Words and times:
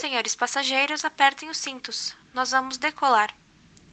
Senhores 0.00 0.34
passageiros, 0.34 1.04
apertem 1.04 1.50
os 1.50 1.58
cintos. 1.58 2.16
Nós 2.32 2.52
vamos 2.52 2.78
decolar. 2.78 3.34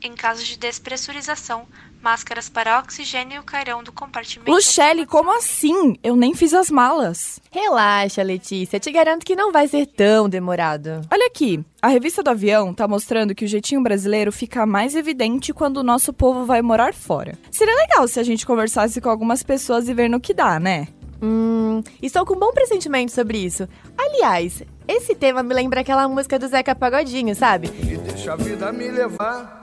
Em 0.01 0.15
caso 0.15 0.41
de 0.41 0.57
despressurização, 0.57 1.67
máscaras 2.01 2.47
para 2.47 2.79
oxigênio 2.79 3.43
cairão 3.43 3.83
do 3.83 3.91
compartimento. 3.91 4.49
Luchelle, 4.49 5.05
como 5.05 5.35
assim? 5.35 5.97
Eu 6.01 6.15
nem 6.15 6.33
fiz 6.33 6.53
as 6.53 6.71
malas. 6.71 7.41
Relaxa, 7.51 8.23
Letícia. 8.23 8.79
Te 8.79 8.89
garanto 8.89 9.25
que 9.25 9.35
não 9.35 9.51
vai 9.51 9.67
ser 9.67 9.85
tão 9.85 10.29
demorado. 10.29 11.01
Olha 11.11 11.27
aqui, 11.27 11.61
a 11.81 11.89
revista 11.89 12.23
do 12.23 12.29
avião 12.29 12.73
tá 12.73 12.87
mostrando 12.87 13.35
que 13.35 13.43
o 13.43 13.47
jeitinho 13.47 13.83
brasileiro 13.83 14.31
fica 14.31 14.65
mais 14.65 14.95
evidente 14.95 15.51
quando 15.51 15.79
o 15.79 15.83
nosso 15.83 16.13
povo 16.13 16.45
vai 16.45 16.61
morar 16.61 16.93
fora. 16.93 17.37
Seria 17.51 17.75
legal 17.75 18.07
se 18.07 18.17
a 18.17 18.23
gente 18.23 18.45
conversasse 18.45 19.01
com 19.01 19.09
algumas 19.09 19.43
pessoas 19.43 19.89
e 19.89 19.93
ver 19.93 20.09
no 20.09 20.21
que 20.21 20.33
dá, 20.33 20.57
né? 20.57 20.87
Hum, 21.21 21.83
estou 22.01 22.25
com 22.25 22.35
um 22.35 22.39
bom 22.39 22.53
pressentimento 22.53 23.11
sobre 23.11 23.39
isso. 23.39 23.67
Aliás, 23.97 24.63
esse 24.87 25.15
tema 25.15 25.43
me 25.43 25.53
lembra 25.53 25.81
aquela 25.81 26.07
música 26.07 26.39
do 26.39 26.47
Zeca 26.47 26.73
Pagodinho, 26.75 27.35
sabe? 27.35 27.67
E 27.67 27.97
deixa 27.97 28.33
a 28.33 28.35
vida 28.35 28.71
me 28.71 28.89
levar. 28.89 29.61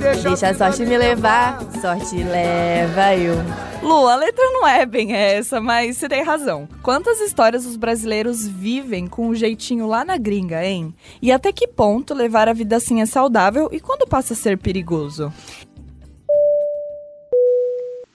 Deixa 0.00 0.48
a 0.48 0.54
sorte 0.54 0.86
me 0.86 0.96
levar, 0.96 1.60
sorte 1.80 2.22
leva 2.22 3.14
eu. 3.16 3.34
Lu, 3.82 4.08
a 4.08 4.16
letra 4.16 4.44
não 4.50 4.66
é 4.66 4.86
bem 4.86 5.14
essa, 5.14 5.60
mas 5.60 5.98
você 5.98 6.08
tem 6.08 6.22
razão. 6.22 6.66
Quantas 6.82 7.20
histórias 7.20 7.66
os 7.66 7.76
brasileiros 7.76 8.46
vivem 8.48 9.06
com 9.06 9.28
um 9.28 9.34
jeitinho 9.34 9.86
lá 9.86 10.04
na 10.04 10.16
gringa, 10.16 10.64
hein? 10.64 10.94
E 11.20 11.30
até 11.30 11.52
que 11.52 11.66
ponto 11.66 12.14
levar 12.14 12.48
a 12.48 12.52
vida 12.52 12.76
assim 12.76 13.00
é 13.02 13.06
saudável 13.06 13.68
e 13.72 13.78
quando 13.78 14.08
passa 14.08 14.32
a 14.32 14.36
ser 14.36 14.56
perigoso? 14.56 15.32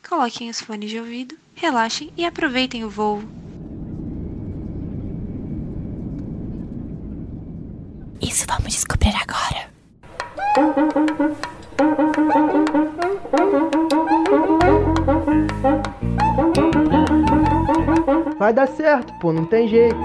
Coloquem 0.08 0.50
os 0.50 0.62
fones 0.62 0.90
de 0.90 1.00
ouvido, 1.00 1.36
relaxem 1.54 2.12
e 2.18 2.26
aproveitem 2.26 2.84
o 2.84 2.90
voo. 2.90 3.24
Isso 8.36 8.46
vamos 8.50 8.74
descobrir 8.74 9.14
agora. 9.16 9.70
Vai 18.38 18.52
dar 18.52 18.68
certo, 18.68 19.14
pô, 19.22 19.32
não 19.32 19.46
tem 19.46 19.70
jeito. 19.70 19.96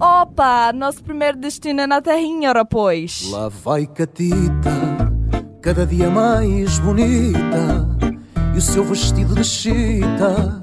Opa, 0.00 0.72
nosso 0.72 1.04
primeiro 1.04 1.36
destino 1.36 1.82
é 1.82 1.86
na 1.86 2.00
terrinha, 2.00 2.48
ora 2.48 2.64
pois. 2.64 3.30
Lá 3.30 3.50
vai 3.50 3.86
Catita, 3.86 4.81
cada 5.62 5.86
dia 5.86 6.10
mais 6.10 6.80
bonita, 6.80 7.86
e 8.52 8.58
o 8.58 8.60
seu 8.60 8.82
vestido 8.82 9.32
de 9.36 9.44
chita 9.44 10.60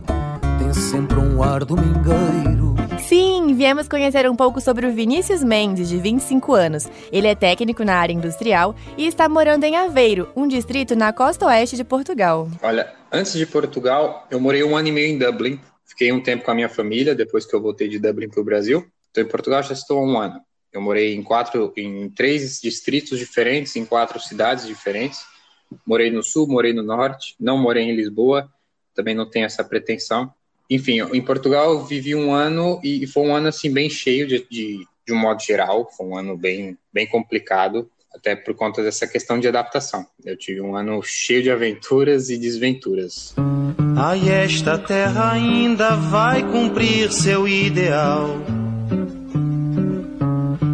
tem 0.59 0.73
sempre 0.73 1.17
um 1.17 1.41
ar 1.41 1.63
domingueiro. 1.63 2.75
Sim, 3.07 3.55
viemos 3.55 3.87
conhecer 3.87 4.29
um 4.29 4.35
pouco 4.35 4.59
sobre 4.59 4.85
o 4.85 4.91
Vinícius 4.91 5.41
Mendes, 5.41 5.87
de 5.87 5.97
25 5.97 6.53
anos. 6.53 6.89
Ele 7.13 7.27
é 7.27 7.33
técnico 7.33 7.85
na 7.85 7.95
área 7.95 8.11
industrial 8.11 8.75
e 8.97 9.07
está 9.07 9.29
morando 9.29 9.63
em 9.63 9.77
Aveiro, 9.77 10.27
um 10.35 10.45
distrito 10.45 10.97
na 10.97 11.13
costa 11.13 11.45
oeste 11.45 11.77
de 11.77 11.85
Portugal. 11.85 12.49
Olha, 12.61 12.91
antes 13.09 13.31
de 13.31 13.45
Portugal, 13.45 14.27
eu 14.29 14.37
morei 14.37 14.63
um 14.63 14.75
ano 14.75 14.89
e 14.89 14.91
meio 14.91 15.13
em 15.13 15.17
Dublin. 15.17 15.61
Fiquei 15.85 16.11
um 16.11 16.21
tempo 16.21 16.43
com 16.43 16.51
a 16.51 16.55
minha 16.55 16.69
família, 16.69 17.15
depois 17.15 17.45
que 17.45 17.55
eu 17.55 17.61
voltei 17.61 17.87
de 17.87 17.99
Dublin 17.99 18.27
para 18.27 18.41
o 18.41 18.43
Brasil. 18.45 18.85
Estou 19.07 19.23
em 19.23 19.27
Portugal 19.27 19.63
já 19.63 19.73
estou 19.73 19.97
há 19.97 20.03
um 20.03 20.19
ano. 20.19 20.41
Eu 20.71 20.81
morei 20.81 21.15
em 21.15 21.23
quatro, 21.23 21.73
em 21.75 22.09
três 22.09 22.59
distritos 22.61 23.17
diferentes, 23.17 23.75
em 23.75 23.85
quatro 23.85 24.19
cidades 24.19 24.67
diferentes. 24.67 25.19
Morei 25.85 26.11
no 26.11 26.23
sul, 26.23 26.47
morei 26.47 26.73
no 26.73 26.83
norte, 26.83 27.35
não 27.39 27.57
morei 27.57 27.83
em 27.83 27.95
Lisboa, 27.95 28.49
também 28.93 29.15
não 29.15 29.29
tenho 29.29 29.45
essa 29.45 29.63
pretensão. 29.63 30.31
Enfim, 30.69 31.01
em 31.01 31.21
Portugal 31.21 31.71
eu 31.71 31.85
vivi 31.85 32.15
um 32.15 32.31
ano 32.31 32.79
e 32.83 33.07
foi 33.07 33.23
um 33.23 33.35
ano 33.35 33.47
assim 33.47 33.71
bem 33.73 33.89
cheio 33.89 34.27
de, 34.27 34.45
de, 34.49 34.85
de 35.05 35.13
um 35.13 35.17
modo 35.17 35.41
geral, 35.41 35.89
foi 35.97 36.05
um 36.05 36.15
ano 36.15 36.37
bem, 36.37 36.77
bem 36.93 37.07
complicado, 37.07 37.89
até 38.13 38.35
por 38.35 38.53
conta 38.53 38.83
dessa 38.83 39.07
questão 39.07 39.39
de 39.39 39.47
adaptação. 39.47 40.05
Eu 40.23 40.37
tive 40.37 40.61
um 40.61 40.75
ano 40.75 41.01
cheio 41.01 41.41
de 41.41 41.49
aventuras 41.49 42.29
e 42.29 42.37
desventuras. 42.37 43.33
Ai, 43.97 44.29
esta 44.29 44.77
terra 44.77 45.31
ainda 45.31 45.95
vai 45.95 46.43
cumprir 46.43 47.11
seu 47.11 47.47
ideal 47.47 48.58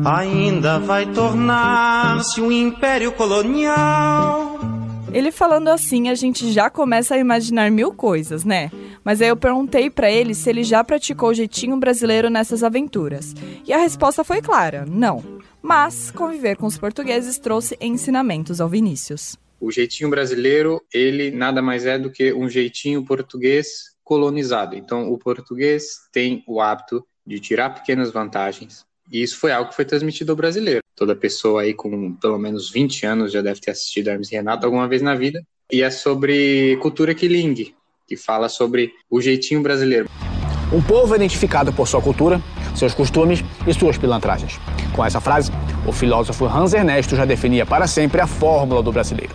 ainda 0.05 0.77
vai 0.77 1.11
tornar-se 1.11 2.39
um 2.39 2.51
império 2.51 3.11
colonial. 3.11 4.59
Ele 5.11 5.31
falando 5.31 5.69
assim, 5.69 6.09
a 6.09 6.13
gente 6.13 6.51
já 6.51 6.69
começa 6.69 7.15
a 7.15 7.17
imaginar 7.17 7.71
mil 7.71 7.91
coisas, 7.91 8.45
né? 8.45 8.69
Mas 9.03 9.19
aí 9.19 9.29
eu 9.29 9.37
perguntei 9.37 9.89
para 9.89 10.11
ele 10.11 10.35
se 10.35 10.47
ele 10.47 10.63
já 10.63 10.83
praticou 10.83 11.29
o 11.29 11.33
jeitinho 11.33 11.77
brasileiro 11.77 12.29
nessas 12.29 12.63
aventuras. 12.63 13.33
E 13.65 13.73
a 13.73 13.79
resposta 13.79 14.23
foi 14.23 14.41
clara: 14.41 14.85
não. 14.87 15.23
Mas 15.61 16.11
conviver 16.11 16.55
com 16.55 16.67
os 16.67 16.77
portugueses 16.77 17.39
trouxe 17.39 17.75
ensinamentos 17.81 18.61
ao 18.61 18.69
Vinícius. 18.69 19.35
O 19.59 19.71
jeitinho 19.71 20.09
brasileiro, 20.09 20.81
ele 20.93 21.31
nada 21.31 21.61
mais 21.61 21.85
é 21.85 21.97
do 21.97 22.11
que 22.11 22.31
um 22.31 22.47
jeitinho 22.47 23.03
português 23.03 23.95
colonizado. 24.03 24.75
Então, 24.75 25.11
o 25.11 25.17
português 25.17 25.85
tem 26.11 26.43
o 26.47 26.61
hábito 26.61 27.03
de 27.25 27.39
tirar 27.39 27.71
pequenas 27.71 28.11
vantagens, 28.11 28.85
e 29.11 29.21
isso 29.21 29.37
foi 29.37 29.51
algo 29.51 29.69
que 29.69 29.75
foi 29.75 29.85
transmitido 29.85 30.31
ao 30.31 30.35
brasileiro. 30.35 30.81
Toda 30.95 31.15
pessoa 31.15 31.61
aí 31.61 31.73
com 31.73 32.13
pelo 32.13 32.37
menos 32.37 32.69
20 32.69 33.05
anos 33.05 33.31
já 33.31 33.41
deve 33.41 33.59
ter 33.59 33.71
assistido 33.71 34.09
Hermes 34.09 34.31
e 34.31 34.35
Renato 34.35 34.65
alguma 34.65 34.87
vez 34.87 35.01
na 35.01 35.15
vida. 35.15 35.43
E 35.71 35.81
é 35.81 35.89
sobre 35.89 36.77
cultura 36.77 37.13
quiling, 37.13 37.73
que 38.07 38.15
fala 38.15 38.47
sobre 38.47 38.91
o 39.09 39.19
jeitinho 39.21 39.61
brasileiro. 39.61 40.09
Um 40.71 40.81
povo 40.81 41.15
identificado 41.15 41.73
por 41.73 41.87
sua 41.87 42.01
cultura, 42.01 42.41
seus 42.75 42.93
costumes 42.93 43.43
e 43.67 43.73
suas 43.73 43.97
pilantragens. 43.97 44.59
Com 44.95 45.03
essa 45.03 45.19
frase, 45.19 45.51
o 45.87 45.91
filósofo 45.91 46.45
Hans 46.45 46.73
Ernesto 46.73 47.15
já 47.15 47.25
definia 47.25 47.65
para 47.65 47.87
sempre 47.87 48.21
a 48.21 48.27
fórmula 48.27 48.81
do 48.81 48.91
brasileiro. 48.91 49.33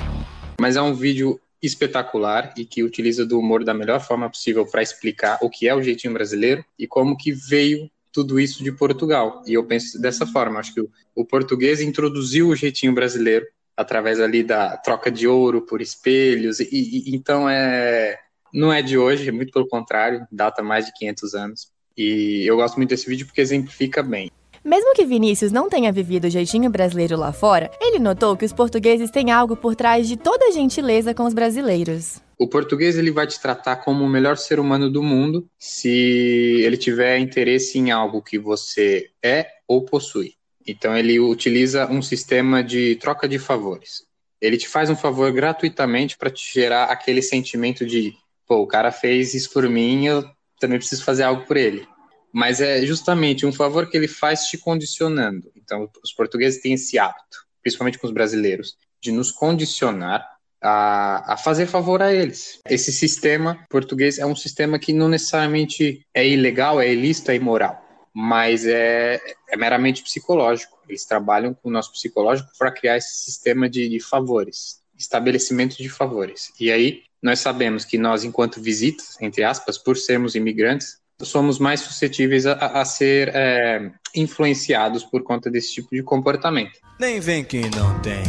Mas 0.60 0.76
é 0.76 0.82
um 0.82 0.94
vídeo 0.94 1.40
espetacular 1.62 2.52
e 2.56 2.64
que 2.64 2.82
utiliza 2.82 3.24
do 3.26 3.38
humor 3.38 3.64
da 3.64 3.74
melhor 3.74 4.00
forma 4.00 4.28
possível 4.28 4.66
para 4.66 4.82
explicar 4.82 5.38
o 5.42 5.50
que 5.50 5.68
é 5.68 5.74
o 5.74 5.82
jeitinho 5.82 6.14
brasileiro 6.14 6.64
e 6.78 6.86
como 6.86 7.16
que 7.16 7.32
veio 7.32 7.90
tudo 8.12 8.40
isso 8.40 8.62
de 8.62 8.72
Portugal. 8.72 9.42
E 9.46 9.54
eu 9.54 9.64
penso 9.64 10.00
dessa 10.00 10.26
forma, 10.26 10.60
acho 10.60 10.74
que 10.74 10.80
o, 10.80 10.90
o 11.14 11.24
português 11.24 11.80
introduziu 11.80 12.48
o 12.48 12.56
jeitinho 12.56 12.94
brasileiro 12.94 13.46
através 13.76 14.20
ali 14.20 14.42
da 14.42 14.76
troca 14.76 15.10
de 15.10 15.26
ouro 15.26 15.62
por 15.62 15.80
espelhos, 15.80 16.60
e, 16.60 16.68
e, 16.70 17.14
então 17.14 17.48
é 17.48 18.18
não 18.52 18.72
é 18.72 18.82
de 18.82 18.98
hoje, 18.98 19.30
muito 19.30 19.52
pelo 19.52 19.68
contrário, 19.68 20.26
data 20.30 20.62
mais 20.62 20.86
de 20.86 20.92
500 20.92 21.34
anos. 21.34 21.72
E 21.96 22.44
eu 22.46 22.56
gosto 22.56 22.76
muito 22.76 22.90
desse 22.90 23.08
vídeo 23.08 23.26
porque 23.26 23.40
exemplifica 23.40 24.02
bem. 24.02 24.30
Mesmo 24.62 24.92
que 24.92 25.06
Vinícius 25.06 25.50
não 25.50 25.70
tenha 25.70 25.90
vivido 25.90 26.26
o 26.26 26.30
jeitinho 26.30 26.68
brasileiro 26.68 27.16
lá 27.16 27.32
fora, 27.32 27.70
ele 27.80 27.98
notou 27.98 28.36
que 28.36 28.44
os 28.44 28.52
portugueses 28.52 29.10
têm 29.10 29.30
algo 29.30 29.56
por 29.56 29.74
trás 29.74 30.06
de 30.06 30.18
toda 30.18 30.48
a 30.48 30.50
gentileza 30.50 31.14
com 31.14 31.24
os 31.24 31.32
brasileiros. 31.32 32.20
O 32.38 32.46
português 32.46 32.98
ele 32.98 33.10
vai 33.10 33.26
te 33.26 33.40
tratar 33.40 33.76
como 33.76 34.04
o 34.04 34.08
melhor 34.08 34.36
ser 34.36 34.60
humano 34.60 34.90
do 34.90 35.02
mundo 35.02 35.48
se 35.58 36.60
ele 36.62 36.76
tiver 36.76 37.18
interesse 37.18 37.78
em 37.78 37.90
algo 37.90 38.20
que 38.20 38.38
você 38.38 39.08
é 39.22 39.46
ou 39.66 39.82
possui. 39.82 40.34
Então 40.66 40.94
ele 40.94 41.18
utiliza 41.18 41.90
um 41.90 42.02
sistema 42.02 42.62
de 42.62 42.96
troca 42.96 43.26
de 43.26 43.38
favores. 43.38 44.04
Ele 44.42 44.58
te 44.58 44.68
faz 44.68 44.90
um 44.90 44.96
favor 44.96 45.32
gratuitamente 45.32 46.18
para 46.18 46.30
te 46.30 46.52
gerar 46.52 46.84
aquele 46.84 47.22
sentimento 47.22 47.86
de, 47.86 48.12
pô, 48.46 48.56
o 48.56 48.66
cara 48.66 48.92
fez 48.92 49.32
isso 49.32 49.50
por 49.54 49.66
mim, 49.70 50.04
eu 50.04 50.22
também 50.58 50.78
preciso 50.78 51.02
fazer 51.02 51.22
algo 51.22 51.46
por 51.46 51.56
ele 51.56 51.86
mas 52.32 52.60
é 52.60 52.84
justamente 52.84 53.44
um 53.46 53.52
favor 53.52 53.88
que 53.88 53.96
ele 53.96 54.08
faz 54.08 54.46
te 54.46 54.56
condicionando. 54.58 55.50
Então, 55.56 55.88
os 56.02 56.12
portugueses 56.12 56.60
têm 56.60 56.74
esse 56.74 56.98
hábito, 56.98 57.46
principalmente 57.62 57.98
com 57.98 58.06
os 58.06 58.12
brasileiros, 58.12 58.76
de 59.00 59.10
nos 59.10 59.32
condicionar 59.32 60.26
a, 60.62 61.34
a, 61.34 61.36
fazer 61.36 61.66
favor 61.66 62.02
a 62.02 62.12
eles. 62.12 62.60
Esse 62.68 62.92
sistema 62.92 63.64
português 63.68 64.18
é 64.18 64.26
um 64.26 64.36
sistema 64.36 64.78
que 64.78 64.92
não 64.92 65.08
necessariamente 65.08 66.06
é 66.14 66.26
ilegal, 66.26 66.80
é 66.80 66.92
ilícito, 66.92 67.30
é 67.30 67.36
imoral, 67.36 67.82
mas 68.14 68.66
é, 68.66 69.20
é 69.48 69.56
meramente 69.56 70.02
psicológico. 70.02 70.78
Eles 70.88 71.04
trabalham 71.04 71.54
com 71.54 71.68
o 71.68 71.72
nosso 71.72 71.92
psicológico 71.92 72.50
para 72.58 72.72
criar 72.72 72.96
esse 72.96 73.24
sistema 73.24 73.68
de, 73.68 73.88
de 73.88 74.00
favores, 74.00 74.80
estabelecimento 74.98 75.76
de 75.76 75.88
favores. 75.88 76.52
E 76.60 76.70
aí, 76.70 77.02
nós 77.22 77.40
sabemos 77.40 77.84
que 77.84 77.98
nós, 77.98 78.24
enquanto 78.24 78.60
visitas, 78.60 79.16
entre 79.20 79.44
aspas, 79.44 79.78
por 79.78 79.96
sermos 79.96 80.34
imigrantes, 80.34 80.98
somos 81.22 81.58
mais 81.58 81.80
suscetíveis 81.80 82.46
a, 82.46 82.54
a 82.54 82.84
ser 82.84 83.30
é, 83.34 83.90
influenciados 84.14 85.04
por 85.04 85.22
conta 85.22 85.50
desse 85.50 85.74
tipo 85.74 85.94
de 85.94 86.02
comportamento. 86.02 86.78
Nem 86.98 87.20
vem 87.20 87.44
que 87.44 87.60
não 87.76 87.98
tem, 88.00 88.22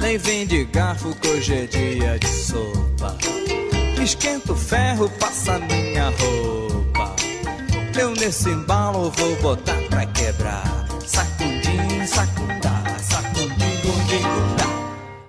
nem 0.00 0.18
vem 0.18 0.46
de 0.46 0.64
garfo 0.64 1.14
que 1.16 1.28
hoje 1.28 1.54
é 1.54 1.66
dia 1.66 2.18
de 2.18 2.28
sopa. 2.28 3.16
Esquenta 4.02 4.52
o 4.52 4.56
ferro, 4.56 5.10
passa 5.18 5.58
minha 5.58 6.08
roupa. 6.10 7.14
Eu 7.98 8.12
nesse 8.12 8.48
embalo 8.48 9.10
vou 9.10 9.36
botar 9.36 9.76
pra 9.90 10.06
quebrar. 10.06 10.64
Sacundim, 11.06 12.06
gundim. 12.06 12.39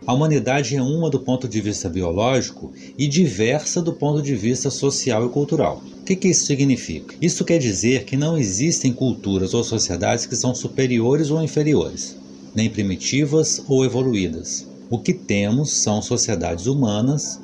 A 0.06 0.14
humanidade 0.14 0.76
é 0.76 0.82
uma 0.82 1.12
do 1.12 1.20
ponto 1.20 1.48
de 1.48 1.62
vista 1.62 1.88
biológico 1.88 2.74
e 2.98 3.08
diversa 3.08 3.82
do 3.82 3.94
ponto 3.94 4.20
de 4.20 4.36
vista 4.36 4.72
social 4.72 5.26
e 5.26 5.30
cultural. 5.30 5.84
O 6.02 6.04
que, 6.04 6.16
que 6.16 6.30
isso 6.30 6.46
significa? 6.46 7.14
Isso 7.22 7.46
quer 7.46 7.60
dizer 7.60 8.04
que 8.04 8.18
não 8.18 8.36
existem 8.36 8.92
culturas 8.92 9.54
ou 9.54 9.64
sociedades 9.64 10.26
que 10.26 10.36
são 10.36 10.56
superiores 10.56 11.30
ou 11.30 11.44
inferiores, 11.44 12.18
nem 12.56 12.68
primitivas 12.68 13.64
ou 13.68 13.86
evoluídas. 13.86 14.68
O 14.90 14.98
que 14.98 15.14
temos 15.14 15.72
são 15.72 16.02
sociedades 16.02 16.66
humanas 16.66 17.40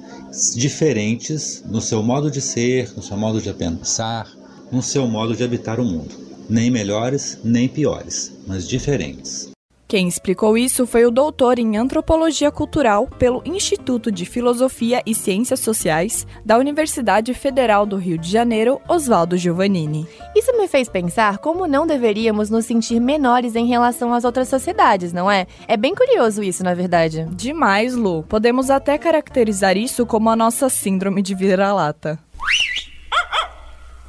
diferentes 0.56 1.64
no 1.70 1.80
seu 1.80 2.02
modo 2.02 2.32
de 2.32 2.42
ser, 2.42 2.92
no 2.96 3.04
seu 3.04 3.16
modo 3.18 3.40
de 3.40 3.54
pensar, 3.54 4.28
no 4.72 4.82
seu 4.82 5.08
modo 5.08 5.36
de 5.36 5.44
habitar 5.44 5.80
o 5.80 5.86
mundo. 5.86 6.16
Nem 6.50 6.72
melhores, 6.72 7.38
nem 7.44 7.68
piores, 7.68 8.34
mas 8.48 8.68
diferentes. 8.68 9.57
Quem 9.88 10.06
explicou 10.06 10.58
isso 10.58 10.86
foi 10.86 11.06
o 11.06 11.12
doutor 11.12 11.58
em 11.58 11.78
Antropologia 11.78 12.52
Cultural 12.52 13.08
pelo 13.08 13.42
Instituto 13.46 14.12
de 14.12 14.26
Filosofia 14.26 15.02
e 15.06 15.16
Ciências 15.16 15.62
Sociais 15.62 16.28
da 16.44 16.58
Universidade 16.58 17.34
Federal 17.34 17.86
do 17.86 17.96
Rio 17.96 18.18
de 18.18 18.30
Janeiro, 18.30 18.82
Oswaldo 18.90 19.38
Giovannini. 19.38 20.06
Isso 20.36 20.52
me 20.58 20.68
fez 20.68 20.90
pensar 20.90 21.38
como 21.38 21.68
não 21.68 21.88
deveríamos 21.88 22.50
nos 22.50 22.66
sentir 22.66 23.00
menores 23.00 23.56
em 23.56 23.66
relação 23.66 24.14
às 24.14 24.26
outras 24.26 24.50
sociedades, 24.50 25.14
não 25.14 25.32
é? 25.32 25.48
É 25.70 25.78
bem 25.78 25.96
curioso 25.96 26.44
isso, 26.44 26.66
na 26.66 26.74
verdade. 26.74 27.26
Demais, 27.32 27.96
Lu. 27.96 28.24
Podemos 28.24 28.70
até 28.70 28.98
caracterizar 28.98 29.78
isso 29.78 30.06
como 30.06 30.30
a 30.30 30.36
nossa 30.36 30.68
síndrome 30.68 31.22
de 31.22 31.34
vira-lata. 31.34 32.20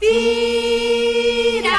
Vira-lata 0.01 1.73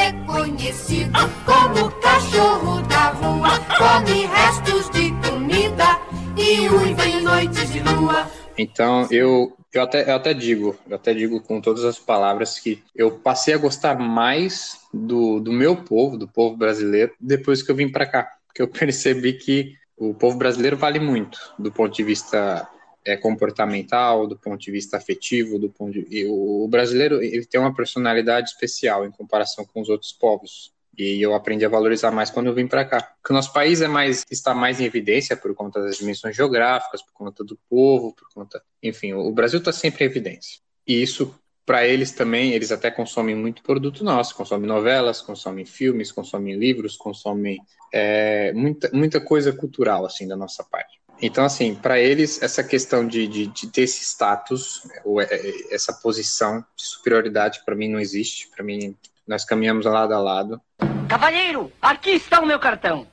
é 0.00 0.12
conhecido 0.24 1.18
como 1.44 1.90
cachorro 2.00 2.80
da 2.82 3.08
rua, 3.10 3.58
come 3.76 4.26
restos 4.26 4.88
de 4.90 5.10
comida 5.28 6.00
e 6.36 6.68
uiva 6.68 7.06
em 7.06 7.22
noites 7.22 7.72
de 7.72 7.80
lua. 7.80 8.30
Então, 8.56 9.08
eu, 9.10 9.56
eu, 9.72 9.82
até, 9.82 10.08
eu 10.08 10.14
até 10.14 10.32
digo, 10.32 10.76
eu 10.88 10.94
até 10.94 11.12
digo 11.12 11.40
com 11.40 11.60
todas 11.60 11.84
as 11.84 11.98
palavras 11.98 12.60
que 12.60 12.84
eu 12.94 13.10
passei 13.10 13.54
a 13.54 13.58
gostar 13.58 13.98
mais 13.98 14.78
do, 14.94 15.40
do 15.40 15.52
meu 15.52 15.74
povo, 15.74 16.16
do 16.16 16.28
povo 16.28 16.56
brasileiro, 16.56 17.14
depois 17.20 17.64
que 17.64 17.70
eu 17.72 17.76
vim 17.76 17.90
para 17.90 18.06
cá. 18.06 18.30
Porque 18.46 18.62
eu 18.62 18.68
percebi 18.78 19.32
que 19.32 19.74
o 19.96 20.14
povo 20.14 20.38
brasileiro 20.38 20.76
vale 20.76 21.00
muito 21.00 21.36
do 21.58 21.72
ponto 21.72 21.92
de 21.96 22.04
vista 22.04 22.68
é, 23.06 23.16
comportamental, 23.16 24.26
do 24.26 24.36
ponto 24.36 24.60
de 24.60 24.70
vista 24.72 24.96
afetivo, 24.96 25.58
do 25.58 25.70
ponto 25.70 25.92
de... 25.92 26.26
o, 26.26 26.64
o 26.64 26.68
brasileiro 26.68 27.22
ele 27.22 27.46
tem 27.46 27.60
uma 27.60 27.72
personalidade 27.72 28.50
especial 28.50 29.06
em 29.06 29.10
comparação 29.12 29.64
com 29.64 29.80
os 29.80 29.88
outros 29.88 30.12
povos. 30.12 30.74
E 30.98 31.20
eu 31.20 31.34
aprendi 31.34 31.64
a 31.64 31.68
valorizar 31.68 32.10
mais 32.10 32.30
quando 32.30 32.46
eu 32.46 32.54
vim 32.54 32.66
para 32.66 32.84
cá. 32.84 33.02
Porque 33.02 33.32
o 33.32 33.36
nosso 33.36 33.52
país 33.52 33.80
é 33.82 33.86
mais 33.86 34.24
está 34.30 34.54
mais 34.54 34.80
em 34.80 34.84
evidência 34.84 35.36
por 35.36 35.54
conta 35.54 35.80
das 35.80 35.98
dimensões 35.98 36.34
geográficas, 36.34 37.02
por 37.02 37.12
conta 37.12 37.44
do 37.44 37.56
povo, 37.68 38.14
por 38.14 38.28
conta, 38.34 38.62
enfim, 38.82 39.12
o 39.12 39.30
Brasil 39.30 39.58
está 39.58 39.72
sempre 39.72 40.04
em 40.04 40.08
evidência. 40.08 40.58
E 40.86 41.00
isso 41.00 41.34
para 41.66 41.86
eles 41.86 42.12
também, 42.12 42.52
eles 42.52 42.70
até 42.70 42.90
consomem 42.90 43.34
muito 43.34 43.62
produto 43.62 44.04
nosso, 44.04 44.34
consomem 44.36 44.68
novelas, 44.68 45.20
consomem 45.20 45.66
filmes, 45.66 46.12
consomem 46.12 46.56
livros, 46.56 46.96
consomem 46.96 47.58
é, 47.92 48.52
muita, 48.52 48.88
muita 48.92 49.20
coisa 49.20 49.52
cultural 49.52 50.06
assim 50.06 50.26
da 50.26 50.36
nossa 50.36 50.64
parte. 50.64 51.00
Então, 51.20 51.44
assim, 51.44 51.74
para 51.74 51.98
eles, 51.98 52.42
essa 52.42 52.62
questão 52.62 53.06
de, 53.06 53.26
de, 53.26 53.46
de, 53.46 53.66
ter 53.68 53.82
esse 53.82 54.02
status, 54.04 54.86
ou 55.04 55.20
é, 55.20 55.28
essa 55.70 55.92
posição 55.92 56.64
de 56.76 56.84
superioridade, 56.84 57.62
para 57.64 57.74
mim 57.74 57.88
não 57.88 57.98
existe. 57.98 58.48
Para 58.48 58.64
mim, 58.64 58.94
nós 59.26 59.44
caminhamos 59.44 59.86
lado 59.86 60.12
a 60.12 60.18
lado. 60.18 60.60
Cavalheiro, 61.08 61.72
aqui 61.80 62.10
está 62.10 62.40
o 62.40 62.46
meu 62.46 62.58
cartão. 62.58 63.06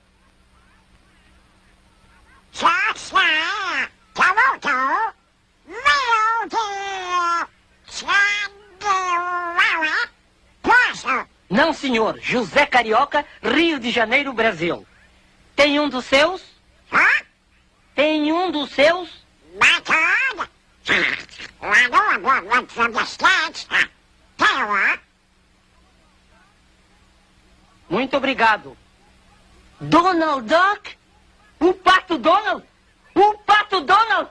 Não, 11.49 11.71
senhor. 11.71 12.19
José 12.19 12.65
Carioca, 12.65 13.25
Rio 13.41 13.79
de 13.79 13.91
Janeiro, 13.91 14.33
Brasil. 14.33 14.85
Tem 15.55 15.79
um 15.79 15.87
dos 15.87 16.05
seus? 16.05 16.41
Tem 17.95 18.31
um 18.31 18.51
dos 18.51 18.71
seus? 18.71 19.23
Muito 27.89 28.17
obrigado. 28.17 28.75
Donald 29.79 30.47
Duck? 30.47 30.97
O 31.59 31.73
pato 31.73 32.17
Donald? 32.17 32.63
O 33.13 33.37
pato 33.39 33.81
Donald? 33.81 34.29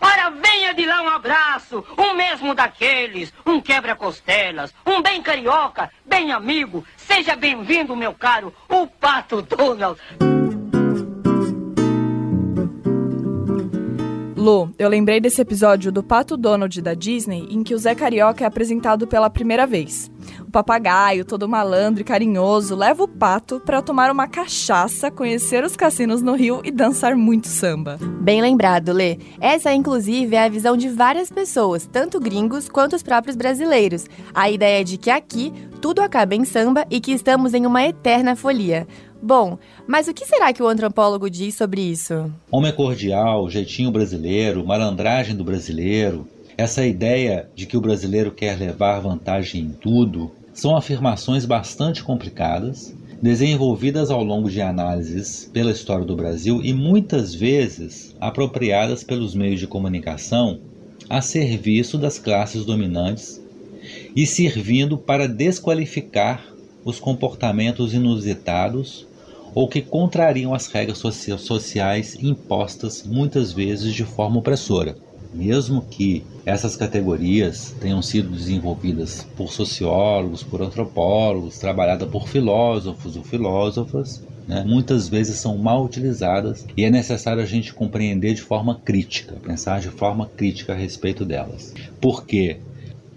Ora, 0.00 0.30
venha 0.30 0.72
de 0.72 0.86
lá 0.86 1.02
um 1.02 1.08
abraço, 1.08 1.84
um 1.98 2.14
mesmo 2.14 2.54
daqueles, 2.54 3.32
um 3.44 3.60
quebra-costelas, 3.60 4.74
um 4.86 5.02
bem 5.02 5.22
carioca, 5.22 5.90
bem 6.06 6.32
amigo. 6.32 6.86
Seja 6.96 7.36
bem-vindo, 7.36 7.94
meu 7.94 8.14
caro, 8.14 8.54
o 8.68 8.86
pato 8.86 9.42
Donald. 9.42 10.00
Lu, 14.40 14.72
eu 14.78 14.88
lembrei 14.88 15.20
desse 15.20 15.42
episódio 15.42 15.92
do 15.92 16.02
Pato 16.02 16.34
Donald 16.34 16.80
da 16.80 16.94
Disney 16.94 17.46
em 17.50 17.62
que 17.62 17.74
o 17.74 17.78
Zé 17.78 17.94
Carioca 17.94 18.42
é 18.42 18.46
apresentado 18.46 19.06
pela 19.06 19.28
primeira 19.28 19.66
vez. 19.66 20.10
O 20.40 20.50
papagaio, 20.50 21.26
todo 21.26 21.46
malandro 21.46 22.00
e 22.00 22.04
carinhoso, 22.04 22.74
leva 22.74 23.04
o 23.04 23.08
pato 23.08 23.60
para 23.60 23.82
tomar 23.82 24.10
uma 24.10 24.26
cachaça, 24.26 25.10
conhecer 25.10 25.62
os 25.62 25.76
cassinos 25.76 26.22
no 26.22 26.34
Rio 26.34 26.62
e 26.64 26.70
dançar 26.70 27.14
muito 27.14 27.48
samba. 27.48 27.98
Bem 28.22 28.40
lembrado, 28.40 28.94
Lê. 28.94 29.18
Essa, 29.38 29.74
inclusive, 29.74 30.34
é 30.34 30.44
a 30.44 30.48
visão 30.48 30.74
de 30.74 30.88
várias 30.88 31.30
pessoas, 31.30 31.86
tanto 31.86 32.18
gringos 32.18 32.66
quanto 32.66 32.96
os 32.96 33.02
próprios 33.02 33.36
brasileiros. 33.36 34.06
A 34.32 34.50
ideia 34.50 34.82
de 34.82 34.96
que 34.96 35.10
aqui 35.10 35.52
tudo 35.82 36.00
acaba 36.00 36.34
em 36.34 36.46
samba 36.46 36.86
e 36.90 36.98
que 36.98 37.12
estamos 37.12 37.52
em 37.52 37.66
uma 37.66 37.84
eterna 37.84 38.34
folia. 38.34 38.86
Bom, 39.22 39.58
mas 39.86 40.08
o 40.08 40.14
que 40.14 40.24
será 40.24 40.52
que 40.52 40.62
o 40.62 40.68
antropólogo 40.68 41.28
diz 41.28 41.54
sobre 41.54 41.82
isso? 41.82 42.32
Homem 42.50 42.72
cordial, 42.72 43.50
jeitinho 43.50 43.90
brasileiro, 43.90 44.66
malandragem 44.66 45.36
do 45.36 45.44
brasileiro, 45.44 46.26
essa 46.56 46.86
ideia 46.86 47.48
de 47.54 47.66
que 47.66 47.76
o 47.76 47.80
brasileiro 47.80 48.32
quer 48.32 48.58
levar 48.58 49.00
vantagem 49.00 49.62
em 49.62 49.70
tudo, 49.70 50.30
são 50.54 50.76
afirmações 50.76 51.44
bastante 51.44 52.02
complicadas, 52.02 52.94
desenvolvidas 53.22 54.10
ao 54.10 54.24
longo 54.24 54.50
de 54.50 54.62
análises 54.62 55.50
pela 55.52 55.70
história 55.70 56.04
do 56.04 56.16
Brasil 56.16 56.60
e 56.62 56.72
muitas 56.72 57.34
vezes 57.34 58.16
apropriadas 58.20 59.04
pelos 59.04 59.34
meios 59.34 59.60
de 59.60 59.66
comunicação 59.66 60.60
a 61.08 61.20
serviço 61.20 61.98
das 61.98 62.18
classes 62.18 62.64
dominantes 62.64 63.40
e 64.14 64.26
servindo 64.26 64.96
para 64.96 65.28
desqualificar 65.28 66.46
os 66.84 66.98
comportamentos 66.98 67.92
inusitados 67.92 69.06
ou 69.54 69.68
que 69.68 69.80
contrariam 69.80 70.54
as 70.54 70.66
regras 70.66 70.98
sociais 70.98 72.16
impostas 72.20 73.02
muitas 73.04 73.52
vezes 73.52 73.94
de 73.94 74.04
forma 74.04 74.38
opressora. 74.38 74.96
Mesmo 75.32 75.82
que 75.82 76.24
essas 76.44 76.74
categorias 76.74 77.72
tenham 77.80 78.02
sido 78.02 78.30
desenvolvidas 78.30 79.26
por 79.36 79.52
sociólogos, 79.52 80.42
por 80.42 80.60
antropólogos, 80.60 81.58
trabalhadas 81.58 82.08
por 82.08 82.28
filósofos 82.28 83.16
ou 83.16 83.22
filósofas, 83.22 84.22
né, 84.48 84.64
muitas 84.66 85.08
vezes 85.08 85.38
são 85.38 85.56
mal 85.56 85.84
utilizadas 85.84 86.66
e 86.76 86.84
é 86.84 86.90
necessário 86.90 87.42
a 87.42 87.46
gente 87.46 87.72
compreender 87.72 88.34
de 88.34 88.42
forma 88.42 88.80
crítica, 88.84 89.36
pensar 89.36 89.80
de 89.80 89.90
forma 89.90 90.28
crítica 90.36 90.72
a 90.72 90.76
respeito 90.76 91.24
delas. 91.24 91.72
Porque 92.00 92.58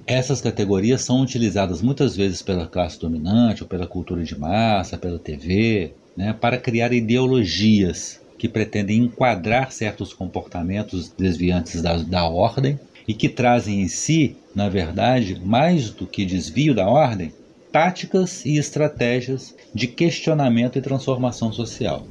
essas 0.06 0.42
categorias 0.42 1.02
são 1.02 1.22
utilizadas 1.22 1.82
muitas 1.82 2.16
vezes 2.16 2.42
pela 2.42 2.68
classe 2.68 3.00
dominante 3.00 3.64
ou 3.64 3.70
pela 3.70 3.88
cultura 3.88 4.24
de 4.24 4.38
massa, 4.38 4.98
pela 4.98 5.18
TV, 5.18 5.96
né, 6.16 6.34
para 6.40 6.58
criar 6.58 6.94
ideologias 6.94 8.22
que 8.38 8.48
pretendem 8.50 9.04
enquadrar 9.04 9.72
certos 9.72 10.14
comportamentos 10.14 11.10
desviantes 11.10 11.82
da, 11.82 11.98
da 11.98 12.28
ordem 12.28 12.80
e 13.08 13.14
que 13.14 13.30
trazem 13.30 13.82
em 13.82 13.88
si, 13.88 14.36
na 14.56 14.70
verdade, 14.70 15.40
mais 15.44 15.90
do 15.90 16.06
que 16.06 16.26
desvio 16.26 16.74
da 16.74 16.88
ordem, 16.88 17.34
táticas 17.72 18.46
e 18.46 18.58
estratégias 18.58 19.56
de 19.74 19.88
questionamento 19.88 20.78
e 20.78 20.82
transformação 20.82 21.52
social. 21.52 22.06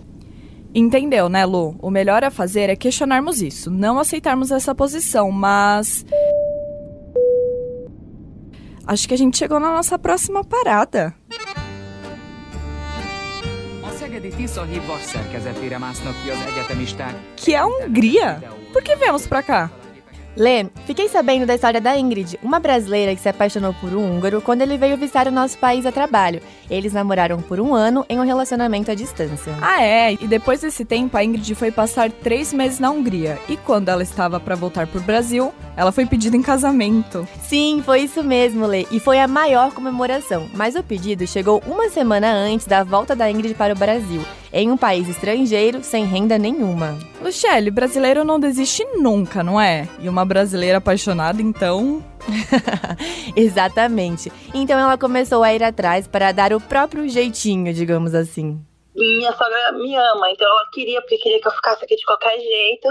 Entendeu, 0.74 1.28
né, 1.28 1.44
Lu? 1.44 1.76
O 1.80 1.90
melhor 1.90 2.24
a 2.24 2.30
fazer 2.30 2.70
é 2.70 2.76
questionarmos 2.76 3.42
isso, 3.42 3.70
não 3.70 3.98
aceitarmos 3.98 4.50
essa 4.50 4.74
posição, 4.74 5.30
mas. 5.30 6.04
Acho 8.86 9.06
que 9.06 9.14
a 9.14 9.18
gente 9.18 9.36
chegou 9.36 9.60
na 9.60 9.70
nossa 9.70 9.98
próxima 9.98 10.42
parada. 10.42 11.14
Szerkezetére 15.00 15.78
másznak 15.78 16.22
ki 16.22 16.30
az 16.30 16.38
egyetemisták. 16.52 17.14
Que 17.44 17.52
é 17.52 17.54
a 17.54 17.62
Hungria? 17.62 18.38
Por 18.72 18.82
que 18.82 18.96
viemos 18.96 19.26
pra 19.26 19.42
cá? 19.42 19.81
Lê, 20.36 20.66
fiquei 20.86 21.08
sabendo 21.08 21.44
da 21.44 21.54
história 21.54 21.80
da 21.80 21.98
Ingrid, 21.98 22.38
uma 22.42 22.58
brasileira 22.58 23.14
que 23.14 23.20
se 23.20 23.28
apaixonou 23.28 23.74
por 23.74 23.92
um 23.92 24.16
húngaro 24.16 24.40
quando 24.40 24.62
ele 24.62 24.78
veio 24.78 24.96
visitar 24.96 25.28
o 25.28 25.32
nosso 25.32 25.58
país 25.58 25.84
a 25.84 25.92
trabalho. 25.92 26.40
Eles 26.70 26.94
namoraram 26.94 27.42
por 27.42 27.60
um 27.60 27.74
ano 27.74 28.04
em 28.08 28.18
um 28.18 28.24
relacionamento 28.24 28.90
à 28.90 28.94
distância. 28.94 29.54
Ah, 29.60 29.82
é? 29.82 30.12
E 30.14 30.26
depois 30.26 30.62
desse 30.62 30.84
tempo, 30.84 31.16
a 31.16 31.24
Ingrid 31.24 31.54
foi 31.54 31.70
passar 31.70 32.10
três 32.10 32.52
meses 32.52 32.78
na 32.78 32.90
Hungria. 32.90 33.38
E 33.46 33.58
quando 33.58 33.90
ela 33.90 34.02
estava 34.02 34.40
para 34.40 34.54
voltar 34.54 34.86
pro 34.86 35.00
Brasil, 35.00 35.52
ela 35.76 35.92
foi 35.92 36.06
pedida 36.06 36.36
em 36.36 36.42
casamento. 36.42 37.28
Sim, 37.42 37.82
foi 37.84 38.00
isso 38.00 38.24
mesmo, 38.24 38.66
Lê. 38.66 38.86
E 38.90 38.98
foi 38.98 39.20
a 39.20 39.28
maior 39.28 39.72
comemoração. 39.72 40.48
Mas 40.54 40.74
o 40.74 40.82
pedido 40.82 41.26
chegou 41.26 41.62
uma 41.66 41.90
semana 41.90 42.32
antes 42.32 42.66
da 42.66 42.82
volta 42.82 43.14
da 43.14 43.30
Ingrid 43.30 43.54
para 43.54 43.74
o 43.74 43.78
Brasil, 43.78 44.22
em 44.52 44.70
um 44.70 44.76
país 44.76 45.08
estrangeiro 45.08 45.82
sem 45.82 46.04
renda 46.04 46.36
nenhuma. 46.38 46.98
Luciele, 47.20 47.70
brasileiro 47.70 48.24
não 48.24 48.38
desiste 48.38 48.84
nunca, 48.96 49.42
não 49.42 49.60
é? 49.60 49.88
E 50.00 50.08
uma 50.08 50.24
brasileira 50.24 50.78
apaixonada, 50.78 51.40
então. 51.40 52.04
Exatamente. 53.34 54.30
Então 54.52 54.78
ela 54.78 54.98
começou 54.98 55.42
a 55.42 55.54
ir 55.54 55.62
atrás 55.62 56.06
para 56.06 56.32
dar 56.32 56.52
o 56.52 56.60
próprio 56.60 57.08
jeitinho, 57.08 57.72
digamos 57.72 58.14
assim. 58.14 58.60
Minha 58.94 59.32
sogra 59.32 59.72
me 59.72 59.96
ama, 59.96 60.30
então 60.30 60.46
ela 60.46 60.68
queria, 60.70 61.00
porque 61.00 61.16
queria 61.16 61.40
que 61.40 61.48
eu 61.48 61.52
ficasse 61.52 61.82
aqui 61.82 61.96
de 61.96 62.04
qualquer 62.04 62.38
jeito. 62.38 62.88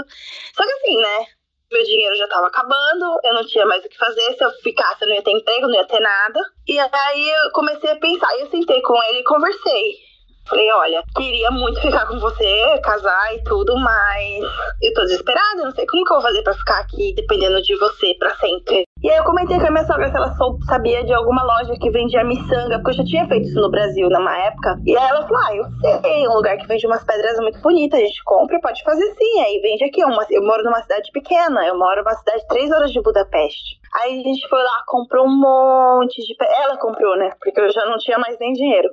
Só 0.56 0.64
que 0.64 0.72
assim, 0.72 0.96
né? 0.96 1.26
Meu 1.70 1.82
dinheiro 1.84 2.14
já 2.16 2.28
tava 2.28 2.48
acabando, 2.48 3.18
eu 3.24 3.34
não 3.34 3.46
tinha 3.46 3.64
mais 3.64 3.84
o 3.84 3.88
que 3.88 3.96
fazer. 3.96 4.34
Se 4.36 4.44
eu 4.44 4.50
ficasse, 4.62 5.04
eu 5.04 5.08
não 5.08 5.14
ia 5.14 5.22
ter 5.22 5.30
emprego, 5.30 5.68
não 5.68 5.74
ia 5.74 5.86
ter 5.86 6.00
nada. 6.00 6.40
E 6.68 6.78
aí 6.78 7.30
eu 7.30 7.52
comecei 7.52 7.90
a 7.90 7.96
pensar, 7.96 8.36
e 8.36 8.42
eu 8.42 8.50
sentei 8.50 8.82
com 8.82 9.00
ele 9.04 9.20
e 9.20 9.24
conversei. 9.24 10.11
Falei, 10.48 10.70
olha, 10.72 11.02
queria 11.16 11.50
muito 11.50 11.80
ficar 11.80 12.06
com 12.06 12.18
você, 12.18 12.78
casar 12.82 13.34
e 13.34 13.42
tudo, 13.44 13.74
mas 13.76 14.40
eu 14.82 14.92
tô 14.92 15.02
desesperada, 15.02 15.62
não 15.62 15.70
sei 15.70 15.86
como 15.86 16.04
que 16.04 16.12
eu 16.12 16.16
vou 16.16 16.22
fazer 16.22 16.42
pra 16.42 16.54
ficar 16.54 16.80
aqui 16.80 17.14
dependendo 17.14 17.62
de 17.62 17.78
você 17.78 18.14
pra 18.18 18.34
sempre. 18.36 18.84
E 19.02 19.10
aí 19.10 19.16
eu 19.16 19.24
comentei 19.24 19.58
com 19.58 19.66
a 19.66 19.70
minha 19.70 19.84
sogra 19.84 20.08
se 20.08 20.16
ela 20.16 20.34
sabia 20.66 21.04
de 21.04 21.12
alguma 21.12 21.42
loja 21.42 21.74
que 21.80 21.90
vendia 21.90 22.24
miçanga, 22.24 22.78
porque 22.78 22.90
eu 22.90 22.94
já 22.94 23.04
tinha 23.04 23.26
feito 23.28 23.46
isso 23.48 23.60
no 23.60 23.70
Brasil 23.70 24.08
numa 24.08 24.36
época. 24.36 24.76
E 24.84 24.96
aí 24.96 25.08
ela 25.08 25.26
falou, 25.26 25.42
ah, 25.42 25.56
eu 25.56 25.64
sei, 26.02 26.28
um 26.28 26.34
lugar 26.34 26.56
que 26.56 26.66
vende 26.66 26.86
umas 26.86 27.04
pedras 27.04 27.38
muito 27.38 27.60
bonitas, 27.60 28.00
a 28.00 28.04
gente 28.04 28.22
compra, 28.24 28.60
pode 28.60 28.82
fazer 28.82 29.14
sim. 29.14 29.40
Aí 29.40 29.60
vende 29.60 29.84
aqui, 29.84 30.04
uma, 30.04 30.26
eu 30.30 30.42
moro 30.44 30.62
numa 30.64 30.82
cidade 30.82 31.10
pequena, 31.12 31.66
eu 31.66 31.78
moro 31.78 32.02
numa 32.02 32.14
cidade 32.14 32.40
de 32.40 32.48
três 32.48 32.70
horas 32.70 32.92
de 32.92 33.00
Budapeste. 33.00 33.80
Aí 34.00 34.20
a 34.20 34.22
gente 34.22 34.48
foi 34.48 34.62
lá, 34.62 34.82
comprou 34.86 35.26
um 35.26 35.36
monte 35.36 36.20
de... 36.22 36.34
Ela 36.62 36.76
comprou, 36.78 37.16
né? 37.16 37.30
Porque 37.40 37.60
eu 37.60 37.70
já 37.70 37.84
não 37.86 37.96
tinha 37.98 38.18
mais 38.18 38.38
nem 38.38 38.52
dinheiro 38.52 38.88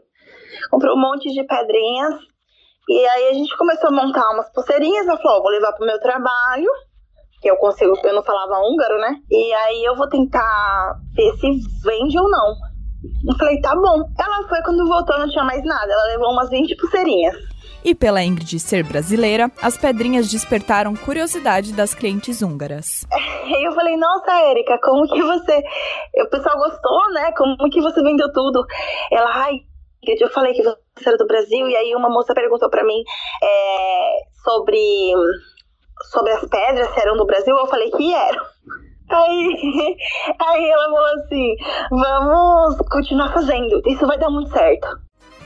comprou 0.70 0.96
um 0.96 1.02
monte 1.02 1.32
de 1.34 1.44
pedrinhas. 1.44 2.16
E 2.88 3.06
aí 3.06 3.30
a 3.30 3.34
gente 3.34 3.56
começou 3.58 3.90
a 3.90 3.92
montar 3.92 4.30
umas 4.32 4.52
pulseirinhas. 4.52 5.08
Ela 5.08 5.18
falou: 5.18 5.40
oh, 5.40 5.44
vou 5.44 5.52
levar 5.52 5.74
pro 5.74 5.86
meu 5.86 6.00
trabalho, 6.00 6.70
que 7.42 7.50
eu 7.50 7.56
consigo, 7.58 7.96
eu 8.04 8.16
não 8.16 8.24
falava 8.24 8.60
húngaro, 8.60 9.00
né? 9.00 9.16
E 9.30 9.54
aí 9.54 9.84
eu 9.84 9.96
vou 9.96 10.10
tentar 10.10 10.96
ver 11.14 11.32
se 11.38 11.48
vende 11.84 12.18
ou 12.18 12.30
não. 12.30 12.56
Eu 13.28 13.38
falei: 13.38 13.62
tá 13.62 13.76
bom. 13.76 14.04
Ela 14.20 14.48
foi 14.48 14.62
quando 14.64 14.88
voltou, 14.88 15.20
não 15.20 15.30
tinha 15.30 15.44
mais 15.44 15.64
nada. 15.64 15.92
Ela 15.92 16.06
levou 16.14 16.32
umas 16.32 16.50
20 16.50 16.76
pulseirinhas. 16.76 17.36
E 17.84 17.96
pela 17.96 18.22
Ingrid 18.22 18.60
ser 18.60 18.84
brasileira, 18.84 19.50
as 19.62 19.78
pedrinhas 19.78 20.30
despertaram 20.30 20.96
curiosidade 20.96 21.72
das 21.74 21.94
clientes 21.94 22.42
húngaras. 22.42 23.06
E 23.50 23.68
eu 23.68 23.74
falei, 23.74 23.98
nossa, 23.98 24.32
Érica, 24.32 24.78
como 24.80 25.08
que 25.08 25.24
você. 25.24 25.64
O 26.22 26.30
pessoal 26.30 26.56
gostou, 26.56 27.12
né? 27.14 27.32
Como 27.36 27.58
que 27.72 27.82
você 27.82 28.00
vendeu 28.04 28.32
tudo? 28.32 28.64
Ela, 29.12 29.28
ai, 29.44 29.62
eu 30.04 30.30
falei 30.30 30.54
que 30.54 30.64
você 30.64 31.08
era 31.08 31.18
do 31.18 31.28
Brasil 31.28 31.68
e 31.68 31.76
aí 31.76 31.96
uma 31.96 32.10
moça 32.10 32.34
perguntou 32.34 32.70
para 32.70 32.84
mim 32.84 33.04
é, 33.44 34.18
sobre 34.44 35.14
sobre 36.12 36.32
as 36.32 36.46
pedras 36.48 36.90
se 36.94 37.00
eram 37.02 37.18
do 37.18 37.26
Brasil. 37.26 37.56
Eu 37.56 37.68
falei 37.68 37.90
que 37.92 38.14
eram. 38.14 38.44
Aí, 39.12 39.98
aí 40.40 40.70
ela 40.70 40.84
falou 40.84 41.06
assim: 41.16 41.56
vamos 41.90 42.78
continuar 42.92 43.34
fazendo, 43.34 43.82
isso 43.88 44.06
vai 44.06 44.20
dar 44.20 44.30
muito 44.30 44.52
certo. 44.52 44.88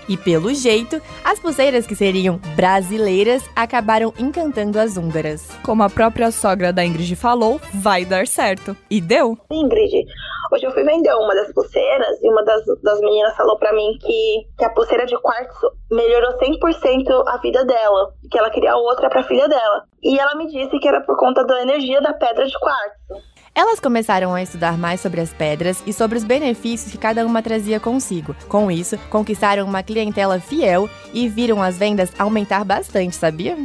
E 0.08 0.18
pelo 0.18 0.54
jeito, 0.54 1.02
as 1.24 1.40
pulseiras 1.40 1.88
que 1.88 1.96
seriam 1.96 2.40
brasileiras 2.56 3.44
acabaram 3.56 4.14
encantando 4.20 4.80
as 4.80 4.98
húngaras. 4.98 5.50
Como 5.64 5.84
a 5.84 5.90
própria 5.90 6.32
sogra 6.32 6.74
da 6.74 6.84
Ingrid 6.84 7.16
falou, 7.16 7.60
vai 7.74 8.06
dar 8.06 8.28
certo. 8.28 8.76
E 8.90 9.00
deu. 9.00 9.38
Ingrid, 9.52 10.06
hoje 10.52 10.66
eu 10.66 10.72
fui 10.72 10.84
vender 10.84 11.14
uma 11.14 11.34
das 11.36 11.52
pulseiras 11.54 12.22
e 12.22 12.30
uma 12.30 12.44
das, 12.44 12.64
das 12.82 13.00
meninas 13.00 13.36
falou 13.36 13.58
para 13.58 13.74
mim 13.74 13.98
que, 14.00 14.48
que 14.58 14.66
a 14.66 14.70
pulseira 14.70 15.06
de 15.06 15.20
quartzo 15.22 15.72
melhorou 15.92 16.34
100% 16.40 17.24
a 17.28 17.38
vida 17.38 17.64
dela, 17.66 18.14
que 18.30 18.38
ela 18.38 18.50
queria 18.50 18.76
outra 18.76 19.10
para 19.10 19.24
filha 19.24 19.48
dela. 19.48 19.84
E 20.02 20.20
ela 20.20 20.36
me 20.36 20.48
disse 20.48 20.78
que 20.80 20.88
era 20.88 21.02
por 21.02 21.18
conta 21.18 21.46
da 21.46 21.62
energia 21.62 22.02
da 22.02 22.14
pedra 22.14 22.46
de 22.46 22.60
quartzo. 22.60 23.33
Elas 23.56 23.80
começaram 23.80 24.34
a 24.34 24.42
estudar 24.42 24.80
mais 24.80 25.00
sobre 25.00 25.22
as 25.22 25.32
pedras 25.32 25.84
e 25.86 25.94
sobre 25.94 26.18
os 26.18 26.24
benefícios 26.24 26.92
que 26.92 26.98
cada 26.98 27.24
uma 27.24 27.44
trazia 27.44 27.80
consigo. 27.80 28.36
Com 28.48 28.72
isso, 28.72 28.98
conquistaram 29.12 29.68
uma 29.68 29.84
clientela 29.84 30.40
fiel 30.40 30.90
e 31.14 31.30
viram 31.30 31.62
as 31.62 31.78
vendas 31.78 32.12
aumentar 32.18 32.64
bastante, 32.64 33.16
sabia? 33.16 33.56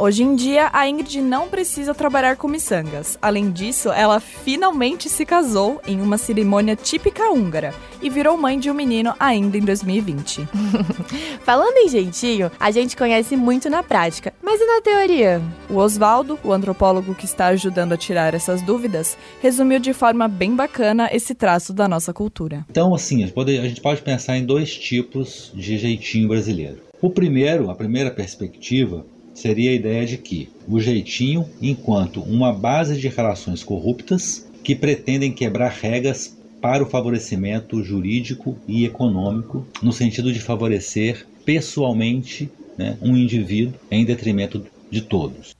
Hoje 0.00 0.22
em 0.22 0.34
dia, 0.34 0.70
a 0.72 0.88
Ingrid 0.88 1.20
não 1.20 1.46
precisa 1.46 1.94
trabalhar 1.94 2.34
com 2.34 2.48
miçangas. 2.48 3.18
Além 3.20 3.50
disso, 3.50 3.90
ela 3.90 4.18
finalmente 4.18 5.10
se 5.10 5.26
casou 5.26 5.78
em 5.86 6.00
uma 6.00 6.16
cerimônia 6.16 6.74
típica 6.74 7.30
húngara 7.30 7.74
e 8.00 8.08
virou 8.08 8.34
mãe 8.34 8.58
de 8.58 8.70
um 8.70 8.74
menino 8.74 9.12
ainda 9.20 9.58
em 9.58 9.60
2020. 9.60 10.48
Falando 11.44 11.76
em 11.76 11.88
jeitinho, 11.90 12.50
a 12.58 12.70
gente 12.70 12.96
conhece 12.96 13.36
muito 13.36 13.68
na 13.68 13.82
prática, 13.82 14.32
mas 14.42 14.58
e 14.58 14.64
na 14.64 14.80
teoria? 14.80 15.42
O 15.68 15.76
Oswaldo, 15.76 16.38
o 16.42 16.50
antropólogo 16.50 17.14
que 17.14 17.26
está 17.26 17.48
ajudando 17.48 17.92
a 17.92 17.98
tirar 17.98 18.32
essas 18.32 18.62
dúvidas, 18.62 19.18
resumiu 19.42 19.78
de 19.78 19.92
forma 19.92 20.26
bem 20.26 20.56
bacana 20.56 21.10
esse 21.12 21.34
traço 21.34 21.74
da 21.74 21.86
nossa 21.86 22.10
cultura. 22.10 22.64
Então, 22.70 22.94
assim, 22.94 23.22
a 23.22 23.26
gente 23.26 23.82
pode 23.82 24.00
pensar 24.00 24.38
em 24.38 24.46
dois 24.46 24.74
tipos 24.74 25.52
de 25.54 25.76
jeitinho 25.76 26.26
brasileiro. 26.26 26.78
O 27.02 27.10
primeiro, 27.10 27.70
a 27.70 27.74
primeira 27.74 28.10
perspectiva, 28.10 29.04
seria 29.40 29.70
a 29.70 29.74
ideia 29.74 30.04
de 30.04 30.18
que 30.18 30.48
o 30.68 30.78
jeitinho, 30.78 31.46
enquanto 31.60 32.20
uma 32.20 32.52
base 32.52 33.00
de 33.00 33.08
relações 33.08 33.62
corruptas 33.62 34.46
que 34.62 34.74
pretendem 34.74 35.32
quebrar 35.32 35.70
regras 35.70 36.36
para 36.60 36.82
o 36.82 36.86
favorecimento 36.86 37.82
jurídico 37.82 38.58
e 38.68 38.84
econômico, 38.84 39.66
no 39.82 39.92
sentido 39.92 40.30
de 40.32 40.40
favorecer 40.40 41.26
pessoalmente 41.44 42.50
né, 42.76 42.98
um 43.00 43.16
indivíduo 43.16 43.74
em 43.90 44.04
detrimento 44.04 44.62
de 44.90 45.00
todos. 45.00 45.59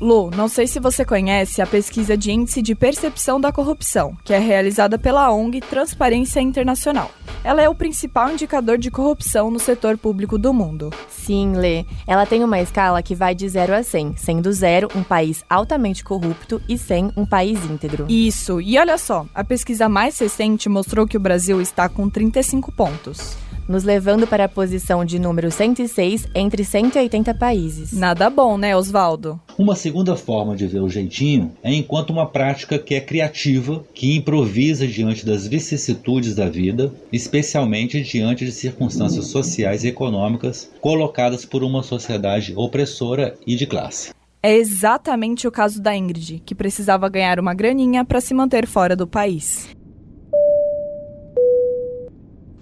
Lu, 0.00 0.30
não 0.30 0.48
sei 0.48 0.66
se 0.66 0.80
você 0.80 1.04
conhece 1.04 1.60
a 1.60 1.66
pesquisa 1.66 2.16
de 2.16 2.32
índice 2.32 2.62
de 2.62 2.74
percepção 2.74 3.38
da 3.38 3.52
corrupção, 3.52 4.16
que 4.24 4.32
é 4.32 4.38
realizada 4.38 4.98
pela 4.98 5.30
ONG 5.30 5.60
Transparência 5.60 6.40
Internacional. 6.40 7.10
Ela 7.44 7.60
é 7.60 7.68
o 7.68 7.74
principal 7.74 8.30
indicador 8.30 8.78
de 8.78 8.90
corrupção 8.90 9.50
no 9.50 9.58
setor 9.58 9.98
público 9.98 10.38
do 10.38 10.54
mundo. 10.54 10.90
Sim, 11.08 11.52
Lê. 11.54 11.84
Ela 12.06 12.24
tem 12.24 12.42
uma 12.42 12.58
escala 12.60 13.02
que 13.02 13.14
vai 13.14 13.34
de 13.34 13.46
0 13.46 13.74
a 13.74 13.82
100, 13.82 14.16
sendo 14.16 14.50
0 14.50 14.88
um 14.94 15.02
país 15.02 15.44
altamente 15.50 16.02
corrupto 16.02 16.62
e 16.66 16.78
100 16.78 17.12
um 17.14 17.26
país 17.26 17.62
íntegro. 17.66 18.06
Isso, 18.08 18.58
e 18.58 18.78
olha 18.78 18.96
só, 18.96 19.26
a 19.34 19.44
pesquisa 19.44 19.86
mais 19.86 20.18
recente 20.18 20.66
mostrou 20.66 21.06
que 21.06 21.18
o 21.18 21.20
Brasil 21.20 21.60
está 21.60 21.90
com 21.90 22.08
35 22.08 22.72
pontos 22.72 23.36
nos 23.70 23.84
levando 23.84 24.26
para 24.26 24.46
a 24.46 24.48
posição 24.48 25.04
de 25.04 25.16
número 25.16 25.48
106 25.48 26.26
entre 26.34 26.64
180 26.64 27.32
países. 27.34 27.92
Nada 27.92 28.28
bom, 28.28 28.58
né, 28.58 28.76
Oswaldo? 28.76 29.40
Uma 29.56 29.76
segunda 29.76 30.16
forma 30.16 30.56
de 30.56 30.66
ver 30.66 30.80
o 30.80 30.88
jeitinho 30.88 31.52
é 31.62 31.72
enquanto 31.72 32.10
uma 32.10 32.26
prática 32.26 32.80
que 32.80 32.96
é 32.96 33.00
criativa, 33.00 33.84
que 33.94 34.16
improvisa 34.16 34.88
diante 34.88 35.24
das 35.24 35.46
vicissitudes 35.46 36.34
da 36.34 36.48
vida, 36.48 36.92
especialmente 37.12 38.02
diante 38.02 38.44
de 38.44 38.50
circunstâncias 38.50 39.26
sociais 39.26 39.84
e 39.84 39.88
econômicas 39.88 40.68
colocadas 40.80 41.44
por 41.44 41.62
uma 41.62 41.84
sociedade 41.84 42.52
opressora 42.56 43.36
e 43.46 43.54
de 43.54 43.66
classe. 43.66 44.10
É 44.42 44.56
exatamente 44.56 45.46
o 45.46 45.50
caso 45.50 45.80
da 45.80 45.94
Ingrid, 45.94 46.42
que 46.44 46.54
precisava 46.56 47.08
ganhar 47.08 47.38
uma 47.38 47.54
graninha 47.54 48.04
para 48.04 48.20
se 48.20 48.34
manter 48.34 48.66
fora 48.66 48.96
do 48.96 49.06
país 49.06 49.68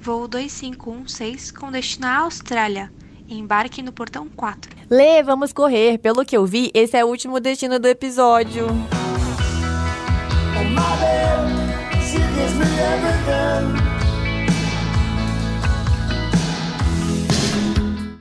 voo 0.00 0.28
2516 0.28 1.50
com 1.50 1.70
destino 1.70 2.06
à 2.06 2.18
Austrália. 2.18 2.90
Embarque 3.28 3.82
no 3.82 3.92
portão 3.92 4.26
4. 4.34 4.70
Lê, 4.88 5.22
vamos 5.22 5.52
correr. 5.52 5.98
Pelo 5.98 6.24
que 6.24 6.36
eu 6.36 6.46
vi, 6.46 6.70
esse 6.72 6.96
é 6.96 7.04
o 7.04 7.08
último 7.08 7.38
destino 7.40 7.78
do 7.78 7.86
episódio. 7.86 8.66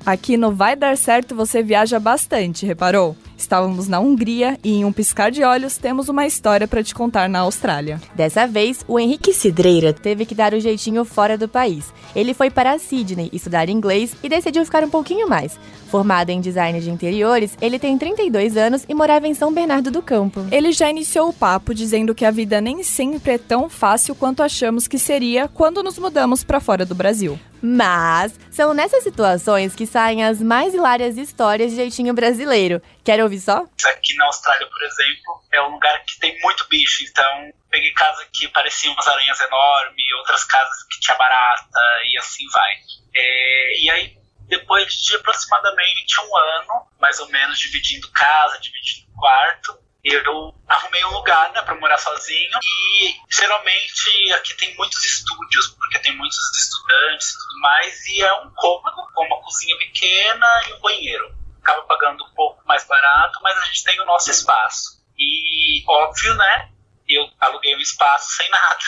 Aqui 0.05 0.37
no 0.37 0.53
Vai 0.53 0.75
Dar 0.75 0.97
Certo 0.97 1.35
você 1.35 1.61
viaja 1.61 1.99
bastante, 1.99 2.65
reparou? 2.65 3.15
Estávamos 3.37 3.87
na 3.87 3.99
Hungria 3.99 4.57
e 4.63 4.73
em 4.73 4.83
um 4.85 4.91
piscar 4.91 5.29
de 5.29 5.43
olhos 5.43 5.77
temos 5.77 6.09
uma 6.09 6.25
história 6.25 6.67
para 6.67 6.83
te 6.83 6.95
contar 6.95 7.29
na 7.29 7.39
Austrália. 7.39 8.01
Dessa 8.15 8.47
vez, 8.47 8.83
o 8.87 8.99
Henrique 8.99 9.31
Cidreira 9.31 9.93
teve 9.93 10.25
que 10.25 10.33
dar 10.33 10.53
o 10.53 10.59
jeitinho 10.59 11.05
fora 11.05 11.37
do 11.37 11.47
país. 11.47 11.93
Ele 12.15 12.33
foi 12.33 12.49
para 12.49 12.79
Sydney 12.79 13.29
estudar 13.31 13.69
inglês 13.69 14.15
e 14.23 14.27
decidiu 14.27 14.65
ficar 14.65 14.83
um 14.83 14.89
pouquinho 14.89 15.29
mais. 15.29 15.57
Formado 15.87 16.31
em 16.31 16.41
design 16.41 16.81
de 16.81 16.89
interiores, 16.89 17.55
ele 17.61 17.77
tem 17.79 17.97
32 17.97 18.57
anos 18.57 18.83
e 18.89 18.93
morava 18.93 19.27
em 19.27 19.33
São 19.33 19.53
Bernardo 19.53 19.91
do 19.91 20.01
Campo. 20.01 20.45
Ele 20.51 20.71
já 20.71 20.89
iniciou 20.89 21.29
o 21.29 21.33
papo 21.33 21.73
dizendo 21.73 22.15
que 22.15 22.25
a 22.25 22.31
vida 22.31 22.59
nem 22.59 22.83
sempre 22.83 23.33
é 23.33 23.37
tão 23.37 23.69
fácil 23.69 24.15
quanto 24.15 24.41
achamos 24.41 24.87
que 24.87 24.97
seria 24.97 25.47
quando 25.47 25.83
nos 25.83 25.99
mudamos 25.99 26.43
para 26.43 26.59
fora 26.59 26.85
do 26.85 26.95
Brasil. 26.95 27.39
Mas 27.61 28.39
são 28.51 28.73
nessas 28.73 29.03
situações 29.03 29.75
que 29.75 29.85
saem 29.85 30.23
as 30.23 30.41
mais 30.41 30.73
hilárias 30.73 31.17
histórias 31.17 31.71
de 31.71 31.77
jeitinho 31.77 32.13
brasileiro. 32.13 32.81
Quer 33.03 33.21
ouvir 33.21 33.39
só? 33.39 33.65
Aqui 33.85 34.15
na 34.15 34.25
Austrália, 34.25 34.67
por 34.67 34.83
exemplo, 34.83 35.43
é 35.51 35.61
um 35.61 35.71
lugar 35.71 36.03
que 36.05 36.19
tem 36.19 36.39
muito 36.41 36.67
bicho, 36.67 37.03
então 37.03 37.51
peguei 37.69 37.91
casa 37.93 38.25
que 38.33 38.47
pareciam 38.49 38.93
umas 38.93 39.07
aranhas 39.07 39.39
enormes, 39.39 40.05
outras 40.19 40.43
casas 40.45 40.83
que 40.89 40.99
tinha 40.99 41.17
barata 41.17 41.79
e 42.11 42.17
assim 42.17 42.45
vai. 42.51 42.71
É, 43.15 43.81
e 43.81 43.89
aí, 43.89 44.17
depois 44.47 44.91
de 44.93 45.15
aproximadamente 45.15 46.21
um 46.21 46.37
ano, 46.37 46.87
mais 46.99 47.19
ou 47.19 47.27
menos, 47.29 47.59
dividindo 47.59 48.09
casa, 48.11 48.59
dividindo 48.59 49.07
quarto, 49.15 49.77
eu 50.13 50.53
arrumei 50.67 51.03
um 51.05 51.13
lugar 51.13 51.51
né, 51.51 51.61
para 51.61 51.75
morar 51.75 51.97
sozinho. 51.97 52.59
E 52.63 53.15
geralmente 53.29 54.31
aqui 54.33 54.53
tem 54.55 54.75
muitos 54.75 55.03
estúdios 55.03 55.67
porque 55.69 55.99
tem 55.99 56.15
muitos 56.15 56.37
estudantes 56.57 57.29
e 57.29 57.37
tudo 57.37 57.59
mais 57.61 58.05
e 58.07 58.21
é 58.21 58.33
um 58.41 58.51
cômodo 58.55 59.07
com 59.13 59.25
uma 59.25 59.41
cozinha 59.41 59.77
pequena 59.77 60.47
e 60.67 60.73
um 60.73 60.79
banheiro. 60.79 61.35
Acaba 61.61 61.81
pagando 61.83 62.23
um 62.23 62.33
pouco 62.33 62.65
mais 62.65 62.85
barato 62.85 63.39
mas 63.41 63.57
a 63.57 63.65
gente 63.65 63.83
tem 63.83 63.99
o 63.99 64.05
nosso 64.05 64.31
espaço. 64.31 64.97
E 65.17 65.83
óbvio 65.87 66.35
né 66.35 66.71
eu 67.07 67.29
aluguei 67.39 67.75
um 67.75 67.79
espaço 67.79 68.35
sem 68.35 68.49
nada. 68.49 68.79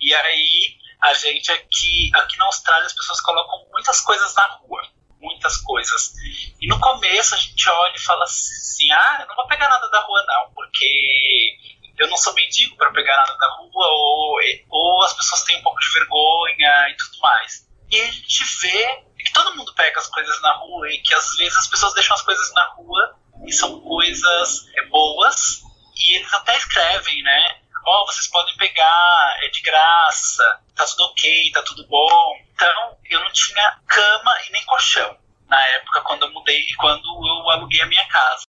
E 0.00 0.14
aí 0.14 0.76
a 1.00 1.14
gente 1.14 1.50
aqui 1.52 2.10
aqui 2.14 2.36
na 2.38 2.46
Austrália 2.46 2.86
as 2.86 2.92
pessoas 2.92 3.20
colocam 3.20 3.66
muitas 3.70 4.00
coisas 4.00 4.34
na 4.34 4.46
rua 4.46 4.93
muitas 5.24 5.56
coisas. 5.58 6.12
E 6.60 6.68
no 6.68 6.78
começo 6.78 7.34
a 7.34 7.38
gente 7.38 7.68
olha 7.68 7.96
e 7.96 8.00
fala 8.00 8.24
assim: 8.24 8.92
ah, 8.92 9.18
eu 9.20 9.26
não 9.26 9.34
vou 9.34 9.46
pegar 9.48 9.68
nada 9.68 9.88
da 9.90 10.00
rua, 10.00 10.24
não, 10.26 10.52
porque 10.54 11.56
eu 11.98 12.08
não 12.08 12.16
sou 12.16 12.34
mendigo 12.34 12.76
para 12.76 12.92
pegar 12.92 13.16
nada 13.16 13.36
da 13.36 13.48
rua, 13.56 13.86
ou, 13.88 14.36
ou 14.68 15.02
as 15.02 15.12
pessoas 15.14 15.42
têm 15.44 15.58
um 15.58 15.62
pouco 15.62 15.80
de 15.80 15.92
vergonha 15.92 16.88
e 16.90 16.96
tudo 16.96 17.18
mais. 17.20 17.66
E 17.90 18.00
a 18.00 18.10
gente 18.10 18.44
vê 18.60 19.04
que 19.18 19.32
todo 19.32 19.56
mundo 19.56 19.74
pega 19.74 19.98
as 19.98 20.08
coisas 20.08 20.40
na 20.42 20.52
rua 20.56 20.90
e 20.90 20.98
que 20.98 21.14
às 21.14 21.36
vezes 21.36 21.56
as 21.56 21.66
pessoas 21.66 21.94
deixam 21.94 22.14
as 22.14 22.22
coisas 22.22 22.52
na 22.52 22.66
rua 22.74 23.16
e 23.46 23.52
são 23.52 23.80
coisas 23.80 24.66
é, 24.76 24.86
boas 24.86 25.62
e 25.96 26.16
eles 26.16 26.32
até 26.32 26.56
escrevem, 26.56 27.22
né? 27.22 27.60
Ó, 27.86 28.02
oh, 28.02 28.06
vocês 28.06 28.26
podem 28.28 28.56
pegar, 28.56 29.36
é 29.42 29.48
de 29.48 29.60
graça, 29.60 30.60
tá 30.74 30.86
tudo 30.86 31.04
ok, 31.04 31.52
tá 31.52 31.62
tudo 31.62 31.86
bom. 31.86 32.36
Então, 32.52 32.93
eu 33.10 33.20
não 33.20 33.32
tinha 33.32 33.76
cama 33.86 34.32
e 34.48 34.52
nem 34.52 34.64
colchão 34.64 35.16
na 35.48 35.60
época 35.68 36.00
quando 36.02 36.24
eu 36.24 36.32
mudei, 36.32 36.62
quando 36.78 37.04
eu 37.04 37.50
aluguei 37.50 37.80
a 37.80 37.86
minha 37.86 38.06
casa. 38.08 38.44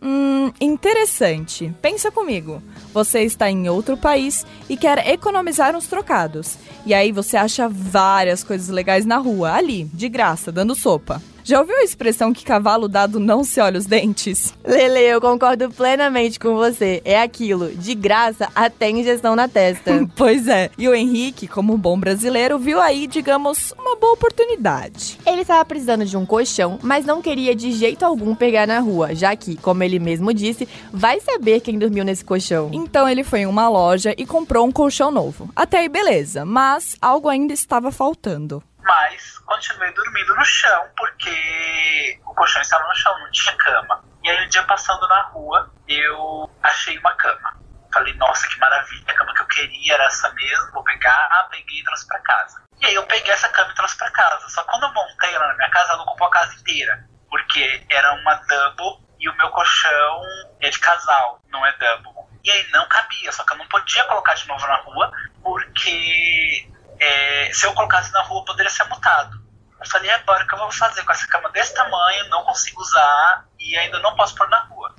Hum, 0.00 0.52
interessante. 0.60 1.74
Pensa 1.82 2.10
comigo. 2.10 2.62
Você 2.92 3.22
está 3.22 3.50
em 3.50 3.68
outro 3.68 3.96
país 3.96 4.46
e 4.68 4.76
quer 4.76 5.08
economizar 5.08 5.74
uns 5.74 5.88
trocados. 5.88 6.56
E 6.86 6.94
aí 6.94 7.10
você 7.10 7.36
acha 7.36 7.68
várias 7.68 8.44
coisas 8.44 8.68
legais 8.68 9.04
na 9.04 9.16
rua, 9.16 9.52
ali, 9.52 9.84
de 9.84 10.08
graça, 10.08 10.52
dando 10.52 10.74
sopa. 10.74 11.20
Já 11.48 11.60
ouviu 11.60 11.78
a 11.78 11.82
expressão 11.82 12.30
que 12.30 12.44
cavalo 12.44 12.86
dado 12.88 13.18
não 13.18 13.42
se 13.42 13.58
olha 13.58 13.78
os 13.78 13.86
dentes? 13.86 14.52
Lele, 14.62 14.98
eu 14.98 15.18
concordo 15.18 15.70
plenamente 15.70 16.38
com 16.38 16.54
você. 16.54 17.00
É 17.06 17.22
aquilo, 17.22 17.70
de 17.70 17.94
graça 17.94 18.50
até 18.54 18.90
injeção 18.90 19.34
na 19.34 19.48
testa. 19.48 20.06
pois 20.14 20.46
é. 20.46 20.70
E 20.76 20.86
o 20.86 20.94
Henrique, 20.94 21.48
como 21.48 21.72
um 21.72 21.78
bom 21.78 21.98
brasileiro, 21.98 22.58
viu 22.58 22.78
aí, 22.78 23.06
digamos, 23.06 23.72
uma 23.78 23.96
boa 23.96 24.12
oportunidade. 24.12 25.18
Ele 25.24 25.40
estava 25.40 25.64
precisando 25.64 26.04
de 26.04 26.18
um 26.18 26.26
colchão, 26.26 26.78
mas 26.82 27.06
não 27.06 27.22
queria 27.22 27.56
de 27.56 27.72
jeito 27.72 28.02
algum 28.02 28.34
pegar 28.34 28.66
na 28.66 28.80
rua, 28.80 29.14
já 29.14 29.34
que, 29.34 29.56
como 29.56 29.82
ele 29.82 29.98
mesmo 29.98 30.34
disse, 30.34 30.68
vai 30.92 31.18
saber 31.18 31.60
quem 31.60 31.78
dormiu 31.78 32.04
nesse 32.04 32.26
colchão. 32.26 32.68
Então 32.74 33.08
ele 33.08 33.24
foi 33.24 33.40
em 33.40 33.46
uma 33.46 33.70
loja 33.70 34.14
e 34.18 34.26
comprou 34.26 34.66
um 34.66 34.70
colchão 34.70 35.10
novo. 35.10 35.48
Até 35.56 35.78
aí 35.78 35.88
beleza, 35.88 36.44
mas 36.44 36.94
algo 37.00 37.26
ainda 37.26 37.54
estava 37.54 37.90
faltando 37.90 38.62
mas 38.88 39.37
continuei 39.48 39.90
dormindo 39.92 40.34
no 40.36 40.44
chão, 40.44 40.90
porque 40.96 42.20
o 42.26 42.34
colchão 42.34 42.60
estava 42.60 42.86
no 42.86 42.94
chão, 42.94 43.18
não 43.18 43.30
tinha 43.30 43.56
cama. 43.56 44.04
E 44.22 44.30
aí 44.30 44.44
um 44.44 44.48
dia 44.48 44.62
passando 44.64 45.08
na 45.08 45.22
rua, 45.22 45.72
eu 45.88 46.50
achei 46.62 46.98
uma 46.98 47.14
cama. 47.16 47.56
Falei, 47.92 48.12
nossa, 48.14 48.46
que 48.46 48.58
maravilha, 48.58 49.04
a 49.08 49.14
cama 49.14 49.34
que 49.34 49.40
eu 49.40 49.46
queria 49.46 49.94
era 49.94 50.04
essa 50.04 50.30
mesmo, 50.34 50.72
vou 50.72 50.84
pegar, 50.84 51.48
peguei 51.50 51.80
e 51.80 51.84
trouxe 51.84 52.06
pra 52.06 52.20
casa. 52.20 52.62
E 52.78 52.86
aí 52.86 52.94
eu 52.94 53.06
peguei 53.06 53.32
essa 53.32 53.48
cama 53.48 53.72
e 53.72 53.74
trouxe 53.74 53.96
pra 53.96 54.10
casa. 54.10 54.48
Só 54.50 54.62
que 54.62 54.68
quando 54.68 54.82
eu 54.84 54.92
montei 54.92 55.34
ela 55.34 55.48
na 55.48 55.54
minha 55.54 55.70
casa, 55.70 55.94
ela 55.94 56.02
ocupou 56.02 56.26
a 56.26 56.30
casa 56.30 56.54
inteira. 56.54 57.08
Porque 57.30 57.86
era 57.90 58.12
uma 58.14 58.34
double 58.34 59.04
e 59.18 59.28
o 59.28 59.36
meu 59.36 59.48
colchão 59.50 60.22
é 60.60 60.68
de 60.68 60.78
casal, 60.78 61.40
não 61.48 61.64
é 61.66 61.72
double. 61.72 62.12
E 62.44 62.50
aí 62.50 62.70
não 62.70 62.86
cabia, 62.88 63.32
só 63.32 63.44
que 63.44 63.54
eu 63.54 63.58
não 63.58 63.66
podia 63.68 64.04
colocar 64.04 64.34
de 64.34 64.46
novo 64.46 64.66
na 64.66 64.76
rua, 64.76 65.10
porque 65.42 66.70
é, 67.00 67.50
se 67.52 67.66
eu 67.66 67.72
colocasse 67.74 68.12
na 68.12 68.22
rua, 68.22 68.44
poderia 68.44 68.70
ser 68.70 68.84
multado. 68.84 69.38
Eu 69.80 69.86
falei, 69.88 70.10
agora 70.10 70.44
o 70.44 70.46
que 70.46 70.54
eu 70.54 70.58
vou 70.58 70.72
fazer 70.72 71.04
com 71.04 71.12
essa 71.12 71.26
cama 71.28 71.48
desse 71.50 71.74
tamanho, 71.74 72.28
não 72.28 72.44
consigo 72.44 72.80
usar 72.80 73.46
e 73.58 73.76
ainda 73.76 74.00
não 74.00 74.14
posso 74.16 74.34
pôr 74.34 74.48
na 74.48 74.60
rua. 74.64 74.94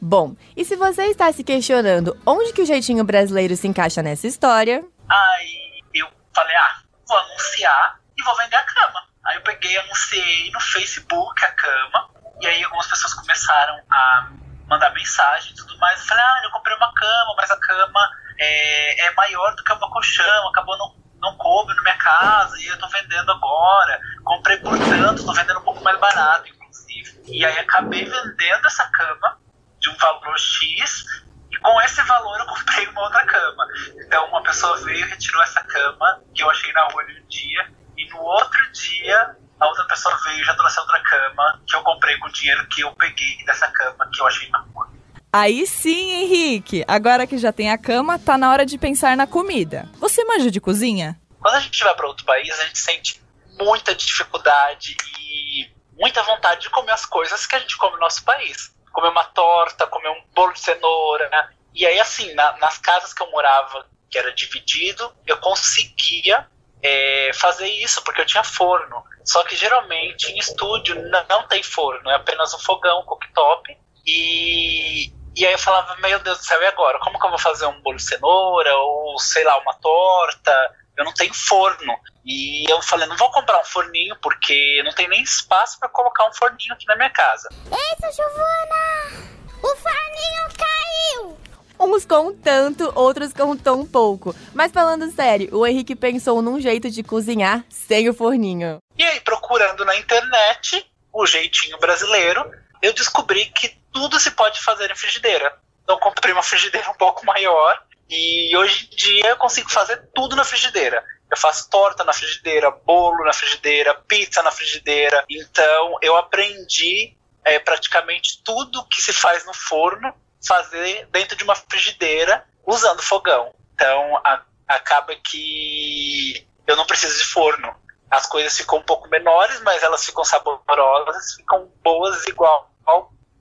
Bom, 0.00 0.36
e 0.56 0.64
se 0.64 0.76
você 0.76 1.04
está 1.06 1.32
se 1.32 1.42
questionando 1.42 2.20
onde 2.26 2.52
que 2.52 2.62
o 2.62 2.66
jeitinho 2.66 3.04
brasileiro 3.04 3.56
se 3.56 3.66
encaixa 3.66 4.02
nessa 4.02 4.26
história? 4.26 4.84
Aí 5.08 5.80
eu 5.94 6.08
falei, 6.34 6.56
ah, 6.56 6.82
vou 7.08 7.18
anunciar 7.18 8.00
e 8.16 8.22
vou 8.22 8.36
vender 8.36 8.56
a 8.56 8.62
cama. 8.62 9.02
Aí 9.24 9.36
eu 9.36 9.42
peguei, 9.42 9.76
anunciei 9.78 10.50
no 10.50 10.60
Facebook 10.60 11.44
a 11.44 11.52
cama, 11.52 12.10
e 12.40 12.46
aí 12.46 12.62
algumas 12.64 12.86
pessoas 12.86 13.14
começaram 13.14 13.80
a 13.90 14.30
mandar 14.68 14.92
mensagem 14.92 15.52
e 15.52 15.54
tudo 15.54 15.78
mais. 15.78 16.00
Eu 16.00 16.06
falei, 16.06 16.24
ah, 16.24 16.40
eu 16.44 16.50
comprei 16.50 16.76
uma 16.76 16.92
cama, 16.92 17.34
mas 17.36 17.50
a 17.50 17.58
cama 17.58 18.10
é, 18.38 19.06
é 19.06 19.14
maior 19.14 19.54
do 19.54 19.64
que 19.64 19.72
o 19.72 19.78
meu 19.78 19.88
colchão, 19.88 20.48
acabou 20.48 20.76
não 20.78 21.05
não 21.20 21.36
coube 21.36 21.74
na 21.74 21.82
minha 21.82 21.98
casa 21.98 22.58
e 22.60 22.66
eu 22.66 22.78
tô 22.78 22.88
vendendo 22.88 23.30
agora. 23.32 24.00
Comprei 24.24 24.56
por 24.58 24.78
tanto, 24.78 25.24
tô 25.24 25.32
vendendo 25.32 25.60
um 25.60 25.64
pouco 25.64 25.82
mais 25.82 25.98
barato, 25.98 26.48
inclusive. 26.48 27.22
E 27.26 27.44
aí 27.44 27.58
acabei 27.58 28.04
vendendo 28.04 28.66
essa 28.66 28.86
cama 28.90 29.38
de 29.80 29.90
um 29.90 29.96
valor 29.96 30.38
X 30.38 31.04
e 31.50 31.56
com 31.58 31.80
esse 31.82 32.02
valor 32.02 32.38
eu 32.38 32.46
comprei 32.46 32.86
uma 32.88 33.02
outra 33.02 33.24
cama. 33.24 33.66
Então 34.04 34.26
uma 34.28 34.42
pessoa 34.42 34.76
veio 34.78 35.04
e 35.04 35.08
retirou 35.08 35.42
essa 35.42 35.62
cama 35.62 36.22
que 36.34 36.42
eu 36.42 36.50
achei 36.50 36.72
na 36.72 36.82
rua 36.88 37.02
um 37.02 37.28
dia 37.28 37.72
e 37.96 38.08
no 38.10 38.20
outro 38.20 38.72
dia 38.72 39.36
a 39.58 39.66
outra 39.66 39.84
pessoa 39.84 40.16
veio 40.24 40.40
e 40.40 40.44
já 40.44 40.54
trouxe 40.54 40.78
outra 40.80 41.00
cama 41.00 41.60
que 41.66 41.74
eu 41.74 41.82
comprei 41.82 42.16
com 42.18 42.28
o 42.28 42.32
dinheiro 42.32 42.66
que 42.68 42.82
eu 42.82 42.92
peguei 42.94 43.44
dessa 43.44 43.68
cama 43.68 44.08
que 44.12 44.20
eu 44.20 44.26
achei 44.26 44.48
na 44.50 44.58
rua. 44.58 44.95
Aí 45.38 45.66
sim, 45.66 46.12
Henrique. 46.12 46.82
Agora 46.88 47.26
que 47.26 47.36
já 47.36 47.52
tem 47.52 47.70
a 47.70 47.76
cama, 47.76 48.18
tá 48.18 48.38
na 48.38 48.50
hora 48.50 48.64
de 48.64 48.78
pensar 48.78 49.14
na 49.18 49.26
comida. 49.26 49.86
Você 49.98 50.24
manja 50.24 50.50
de 50.50 50.62
cozinha? 50.62 51.20
Quando 51.38 51.56
a 51.56 51.60
gente 51.60 51.84
vai 51.84 51.94
para 51.94 52.06
outro 52.06 52.24
país, 52.24 52.58
a 52.58 52.64
gente 52.64 52.78
sente 52.78 53.22
muita 53.60 53.94
dificuldade 53.94 54.96
e 55.20 55.70
muita 55.92 56.22
vontade 56.22 56.62
de 56.62 56.70
comer 56.70 56.92
as 56.92 57.04
coisas 57.04 57.46
que 57.46 57.54
a 57.54 57.58
gente 57.58 57.76
come 57.76 57.92
no 57.96 58.00
nosso 58.00 58.24
país. 58.24 58.74
Comer 58.90 59.10
uma 59.10 59.24
torta, 59.24 59.86
comer 59.86 60.08
um 60.08 60.22
bolo 60.34 60.54
de 60.54 60.60
cenoura. 60.60 61.28
Né? 61.28 61.50
E 61.74 61.84
aí, 61.84 62.00
assim, 62.00 62.32
na, 62.32 62.56
nas 62.56 62.78
casas 62.78 63.12
que 63.12 63.22
eu 63.22 63.30
morava, 63.30 63.86
que 64.08 64.16
era 64.16 64.32
dividido, 64.32 65.12
eu 65.26 65.36
conseguia 65.36 66.48
é, 66.82 67.30
fazer 67.34 67.68
isso, 67.68 68.02
porque 68.04 68.22
eu 68.22 68.26
tinha 68.26 68.42
forno. 68.42 69.04
Só 69.22 69.44
que 69.44 69.54
geralmente 69.54 70.32
em 70.32 70.38
estúdio 70.38 70.94
não, 71.10 71.26
não 71.28 71.46
tem 71.46 71.62
forno, 71.62 72.08
é 72.08 72.14
apenas 72.14 72.54
um 72.54 72.58
fogão, 72.58 73.02
cooktop. 73.04 73.76
E, 74.06 75.12
e 75.36 75.44
aí 75.44 75.52
eu 75.52 75.58
falava, 75.58 75.94
meu 75.96 76.18
Deus 76.20 76.38
do 76.38 76.44
céu, 76.44 76.62
e 76.62 76.66
agora? 76.66 76.98
Como 76.98 77.20
que 77.20 77.26
eu 77.26 77.30
vou 77.30 77.38
fazer 77.38 77.66
um 77.66 77.78
bolo 77.82 77.96
de 77.96 78.02
cenoura? 78.02 78.74
Ou, 78.74 79.18
sei 79.18 79.44
lá, 79.44 79.58
uma 79.58 79.74
torta? 79.74 80.74
Eu 80.96 81.04
não 81.04 81.12
tenho 81.12 81.34
forno. 81.34 81.94
E 82.24 82.64
eu 82.70 82.80
falei, 82.80 83.06
não 83.06 83.18
vou 83.18 83.30
comprar 83.30 83.60
um 83.60 83.64
forninho, 83.64 84.16
porque 84.22 84.82
não 84.82 84.92
tem 84.92 85.06
nem 85.08 85.22
espaço 85.22 85.78
para 85.78 85.90
colocar 85.90 86.26
um 86.26 86.32
forninho 86.32 86.72
aqui 86.72 86.86
na 86.86 86.96
minha 86.96 87.10
casa. 87.10 87.50
Eita, 87.64 88.10
Giovana! 88.12 89.36
O 89.62 89.76
forninho 89.76 90.48
caiu! 90.56 91.38
Uns 91.78 92.06
com 92.06 92.32
tanto, 92.32 92.90
outros 92.94 93.34
com 93.34 93.54
tão 93.54 93.84
pouco. 93.84 94.34
Mas 94.54 94.72
falando 94.72 95.10
sério, 95.10 95.54
o 95.54 95.66
Henrique 95.66 95.94
pensou 95.94 96.40
num 96.40 96.58
jeito 96.58 96.90
de 96.90 97.02
cozinhar 97.02 97.62
sem 97.68 98.08
o 98.08 98.14
forninho. 98.14 98.78
E 98.96 99.04
aí, 99.04 99.20
procurando 99.20 99.84
na 99.84 99.94
internet 99.96 100.90
o 101.12 101.26
jeitinho 101.26 101.78
brasileiro, 101.78 102.50
eu 102.82 102.92
descobri 102.92 103.46
que 103.46 103.68
tudo 103.92 104.18
se 104.20 104.30
pode 104.30 104.60
fazer 104.62 104.90
em 104.90 104.96
frigideira. 104.96 105.58
Então 105.82 105.98
comprei 105.98 106.32
uma 106.32 106.42
frigideira 106.42 106.90
um 106.90 106.94
pouco 106.94 107.24
maior 107.24 107.82
e 108.08 108.56
hoje 108.56 108.88
em 108.92 108.96
dia 108.96 109.28
eu 109.28 109.36
consigo 109.36 109.70
fazer 109.70 110.08
tudo 110.14 110.36
na 110.36 110.44
frigideira. 110.44 111.04
Eu 111.30 111.36
faço 111.36 111.68
torta 111.68 112.04
na 112.04 112.12
frigideira, 112.12 112.70
bolo 112.70 113.24
na 113.24 113.32
frigideira, 113.32 113.94
pizza 113.94 114.42
na 114.42 114.50
frigideira. 114.50 115.24
Então 115.28 115.98
eu 116.02 116.16
aprendi 116.16 117.16
é, 117.44 117.58
praticamente 117.58 118.42
tudo 118.44 118.86
que 118.88 119.00
se 119.00 119.12
faz 119.12 119.44
no 119.44 119.54
forno 119.54 120.14
fazer 120.46 121.08
dentro 121.10 121.36
de 121.36 121.44
uma 121.44 121.54
frigideira 121.54 122.44
usando 122.64 123.02
fogão. 123.02 123.54
Então 123.74 124.16
a, 124.18 124.42
acaba 124.68 125.14
que 125.16 126.46
eu 126.66 126.76
não 126.76 126.86
preciso 126.86 127.18
de 127.18 127.24
forno. 127.24 127.74
As 128.16 128.24
coisas 128.24 128.56
ficam 128.56 128.78
um 128.78 128.82
pouco 128.82 129.10
menores, 129.10 129.60
mas 129.62 129.82
elas 129.82 130.06
ficam 130.06 130.24
saborosas, 130.24 131.34
ficam 131.34 131.68
boas 131.84 132.26
igual 132.26 132.72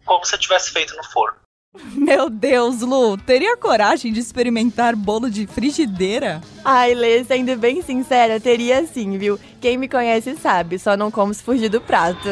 como 0.03 0.25
se 0.25 0.35
eu 0.35 0.39
tivesse 0.39 0.71
feito 0.71 0.93
no 0.97 1.03
forno. 1.05 1.37
Meu 1.93 2.29
Deus, 2.29 2.81
Lu, 2.81 3.17
teria 3.17 3.55
coragem 3.55 4.11
de 4.11 4.19
experimentar 4.19 4.93
bolo 4.93 5.29
de 5.29 5.47
frigideira? 5.47 6.41
Ai, 6.63 6.93
Lê, 6.93 7.23
sendo 7.23 7.55
bem 7.55 7.81
sincera, 7.81 8.37
teria 8.37 8.85
sim, 8.85 9.17
viu? 9.17 9.39
Quem 9.61 9.77
me 9.77 9.87
conhece 9.87 10.35
sabe, 10.35 10.77
só 10.77 10.97
não 10.97 11.09
como 11.09 11.33
se 11.33 11.41
fugir 11.41 11.69
do 11.69 11.79
prato. 11.79 12.27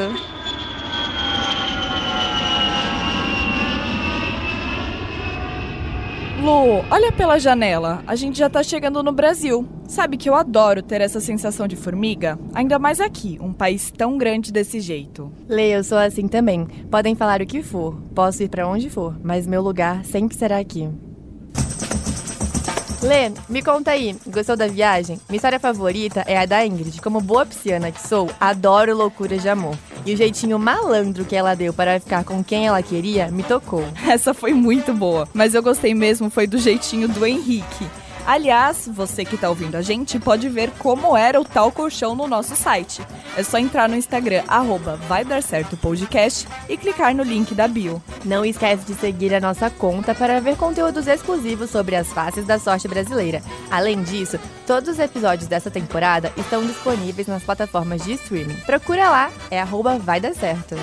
Lu, 6.43 6.83
olha 6.91 7.09
pela 7.09 7.39
janela. 7.39 8.03
A 8.05 8.17
gente 8.17 8.37
já 8.37 8.49
tá 8.49 8.61
chegando 8.61 9.01
no 9.01 9.13
Brasil. 9.13 9.65
Sabe 9.87 10.17
que 10.17 10.29
eu 10.29 10.35
adoro 10.35 10.83
ter 10.83 10.99
essa 10.99 11.21
sensação 11.21 11.69
de 11.69 11.77
formiga? 11.77 12.37
Ainda 12.53 12.77
mais 12.77 12.99
aqui, 12.99 13.39
um 13.41 13.53
país 13.53 13.89
tão 13.89 14.17
grande 14.17 14.51
desse 14.51 14.81
jeito. 14.81 15.31
Lê, 15.47 15.73
eu 15.73 15.85
sou 15.85 15.97
assim 15.97 16.27
também. 16.27 16.65
Podem 16.91 17.15
falar 17.15 17.41
o 17.41 17.45
que 17.45 17.63
for, 17.63 17.95
posso 18.13 18.43
ir 18.43 18.49
para 18.49 18.67
onde 18.67 18.89
for, 18.89 19.17
mas 19.23 19.47
meu 19.47 19.61
lugar 19.61 20.03
sempre 20.03 20.35
será 20.35 20.57
aqui. 20.57 20.89
Lê, 23.03 23.33
me 23.49 23.61
conta 23.61 23.91
aí, 23.91 24.15
gostou 24.25 24.55
da 24.55 24.65
viagem? 24.65 25.19
Minha 25.27 25.35
história 25.35 25.59
favorita 25.59 26.23
é 26.25 26.37
a 26.37 26.45
da 26.45 26.65
Ingrid. 26.65 27.01
Como 27.01 27.19
boa 27.19 27.45
pisciana 27.45 27.91
que 27.91 28.01
sou, 28.01 28.29
adoro 28.39 28.95
loucuras 28.95 29.41
de 29.41 29.49
amor. 29.49 29.77
E 30.05 30.13
o 30.13 30.17
jeitinho 30.17 30.57
malandro 30.57 31.25
que 31.25 31.35
ela 31.35 31.53
deu 31.53 31.73
para 31.73 31.99
ficar 31.99 32.23
com 32.23 32.41
quem 32.41 32.65
ela 32.65 32.81
queria 32.81 33.29
me 33.29 33.43
tocou. 33.43 33.83
Essa 34.07 34.33
foi 34.33 34.53
muito 34.53 34.93
boa, 34.93 35.27
mas 35.33 35.53
eu 35.53 35.61
gostei 35.61 35.93
mesmo 35.93 36.29
foi 36.29 36.47
do 36.47 36.57
jeitinho 36.57 37.09
do 37.09 37.25
Henrique. 37.25 37.89
Aliás, 38.25 38.89
você 38.91 39.25
que 39.25 39.35
está 39.35 39.49
ouvindo 39.49 39.75
a 39.75 39.81
gente 39.81 40.17
pode 40.17 40.47
ver 40.47 40.71
como 40.79 41.15
era 41.15 41.39
o 41.39 41.45
tal 41.45 41.71
colchão 41.71 42.15
no 42.15 42.27
nosso 42.27 42.55
site. 42.55 43.05
É 43.35 43.43
só 43.43 43.57
entrar 43.57 43.89
no 43.89 43.95
Instagram, 43.95 44.43
arroba 44.47 44.95
Vai 45.07 45.25
Dar 45.25 45.43
Certo 45.43 45.75
Podcast 45.75 46.47
e 46.69 46.77
clicar 46.77 47.13
no 47.13 47.23
link 47.23 47.53
da 47.53 47.67
bio. 47.67 48.01
Não 48.23 48.45
esquece 48.45 48.85
de 48.85 48.93
seguir 48.93 49.33
a 49.33 49.41
nossa 49.41 49.69
conta 49.69 50.15
para 50.15 50.39
ver 50.39 50.55
conteúdos 50.55 51.07
exclusivos 51.07 51.69
sobre 51.69 51.95
as 51.95 52.07
faces 52.13 52.45
da 52.45 52.57
sorte 52.57 52.87
brasileira. 52.87 53.41
Além 53.69 54.01
disso, 54.03 54.39
todos 54.65 54.89
os 54.89 54.99
episódios 54.99 55.47
dessa 55.47 55.69
temporada 55.69 56.31
estão 56.37 56.65
disponíveis 56.65 57.27
nas 57.27 57.43
plataformas 57.43 58.03
de 58.03 58.13
streaming. 58.13 58.55
Procura 58.65 59.09
lá, 59.09 59.31
é 59.51 59.59
arroba 59.59 59.97
Vai 59.97 60.19
Dar 60.19 60.33
Certo. 60.33 60.75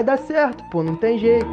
Vai 0.00 0.04
dar 0.06 0.16
certo, 0.16 0.64
pô, 0.70 0.82
não 0.82 0.96
tem 0.96 1.18
jeito. 1.18 1.46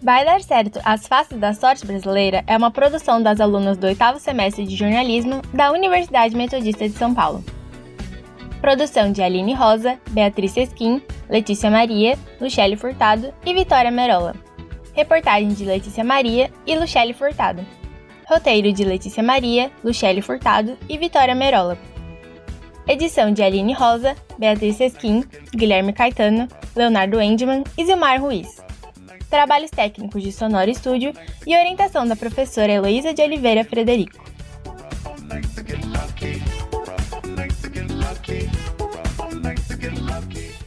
Vai 0.00 0.24
Dar 0.24 0.40
Certo, 0.40 0.80
As 0.84 1.08
Faces 1.08 1.36
da 1.36 1.52
Sorte 1.52 1.84
Brasileira 1.84 2.44
é 2.46 2.56
uma 2.56 2.70
produção 2.70 3.20
das 3.20 3.40
alunas 3.40 3.76
do 3.76 3.88
oitavo 3.88 4.20
semestre 4.20 4.64
de 4.64 4.76
jornalismo 4.76 5.42
da 5.52 5.72
Universidade 5.72 6.36
Metodista 6.36 6.88
de 6.88 6.94
São 6.94 7.12
Paulo. 7.12 7.44
Produção 8.60 9.10
de 9.10 9.20
Aline 9.20 9.52
Rosa, 9.52 9.98
Beatriz 10.10 10.56
Esquim, 10.56 11.02
Letícia 11.28 11.72
Maria, 11.72 12.16
Luchele 12.40 12.76
Furtado 12.76 13.34
e 13.44 13.52
Vitória 13.52 13.90
Merola. 13.90 14.36
Reportagem 14.92 15.48
de 15.48 15.64
Letícia 15.64 16.04
Maria 16.04 16.52
e 16.64 16.78
Luchele 16.78 17.12
Furtado. 17.12 17.79
Roteiro 18.30 18.72
de 18.72 18.84
Letícia 18.84 19.24
Maria, 19.24 19.72
Luchelle 19.82 20.22
Furtado 20.22 20.78
e 20.88 20.96
Vitória 20.96 21.34
Merola. 21.34 21.76
Edição 22.86 23.32
de 23.32 23.42
Aline 23.42 23.72
Rosa, 23.72 24.14
Beatriz 24.38 24.78
Esquim, 24.78 25.24
Guilherme 25.52 25.92
Caetano, 25.92 26.46
Leonardo 26.76 27.20
Endman 27.20 27.64
e 27.76 27.84
Zilmar 27.84 28.20
Ruiz. 28.20 28.62
Trabalhos 29.28 29.72
técnicos 29.72 30.22
de 30.22 30.30
Sonoro 30.30 30.70
Estúdio 30.70 31.12
e 31.44 31.56
orientação 31.56 32.06
da 32.06 32.14
professora 32.14 32.70
Heloísa 32.70 33.12
de 33.12 33.20
Oliveira 33.20 33.64
Frederico. 33.64 34.22
like 39.42 39.66
to 39.66 39.76
get 39.76 40.00
lucky. 40.00 40.59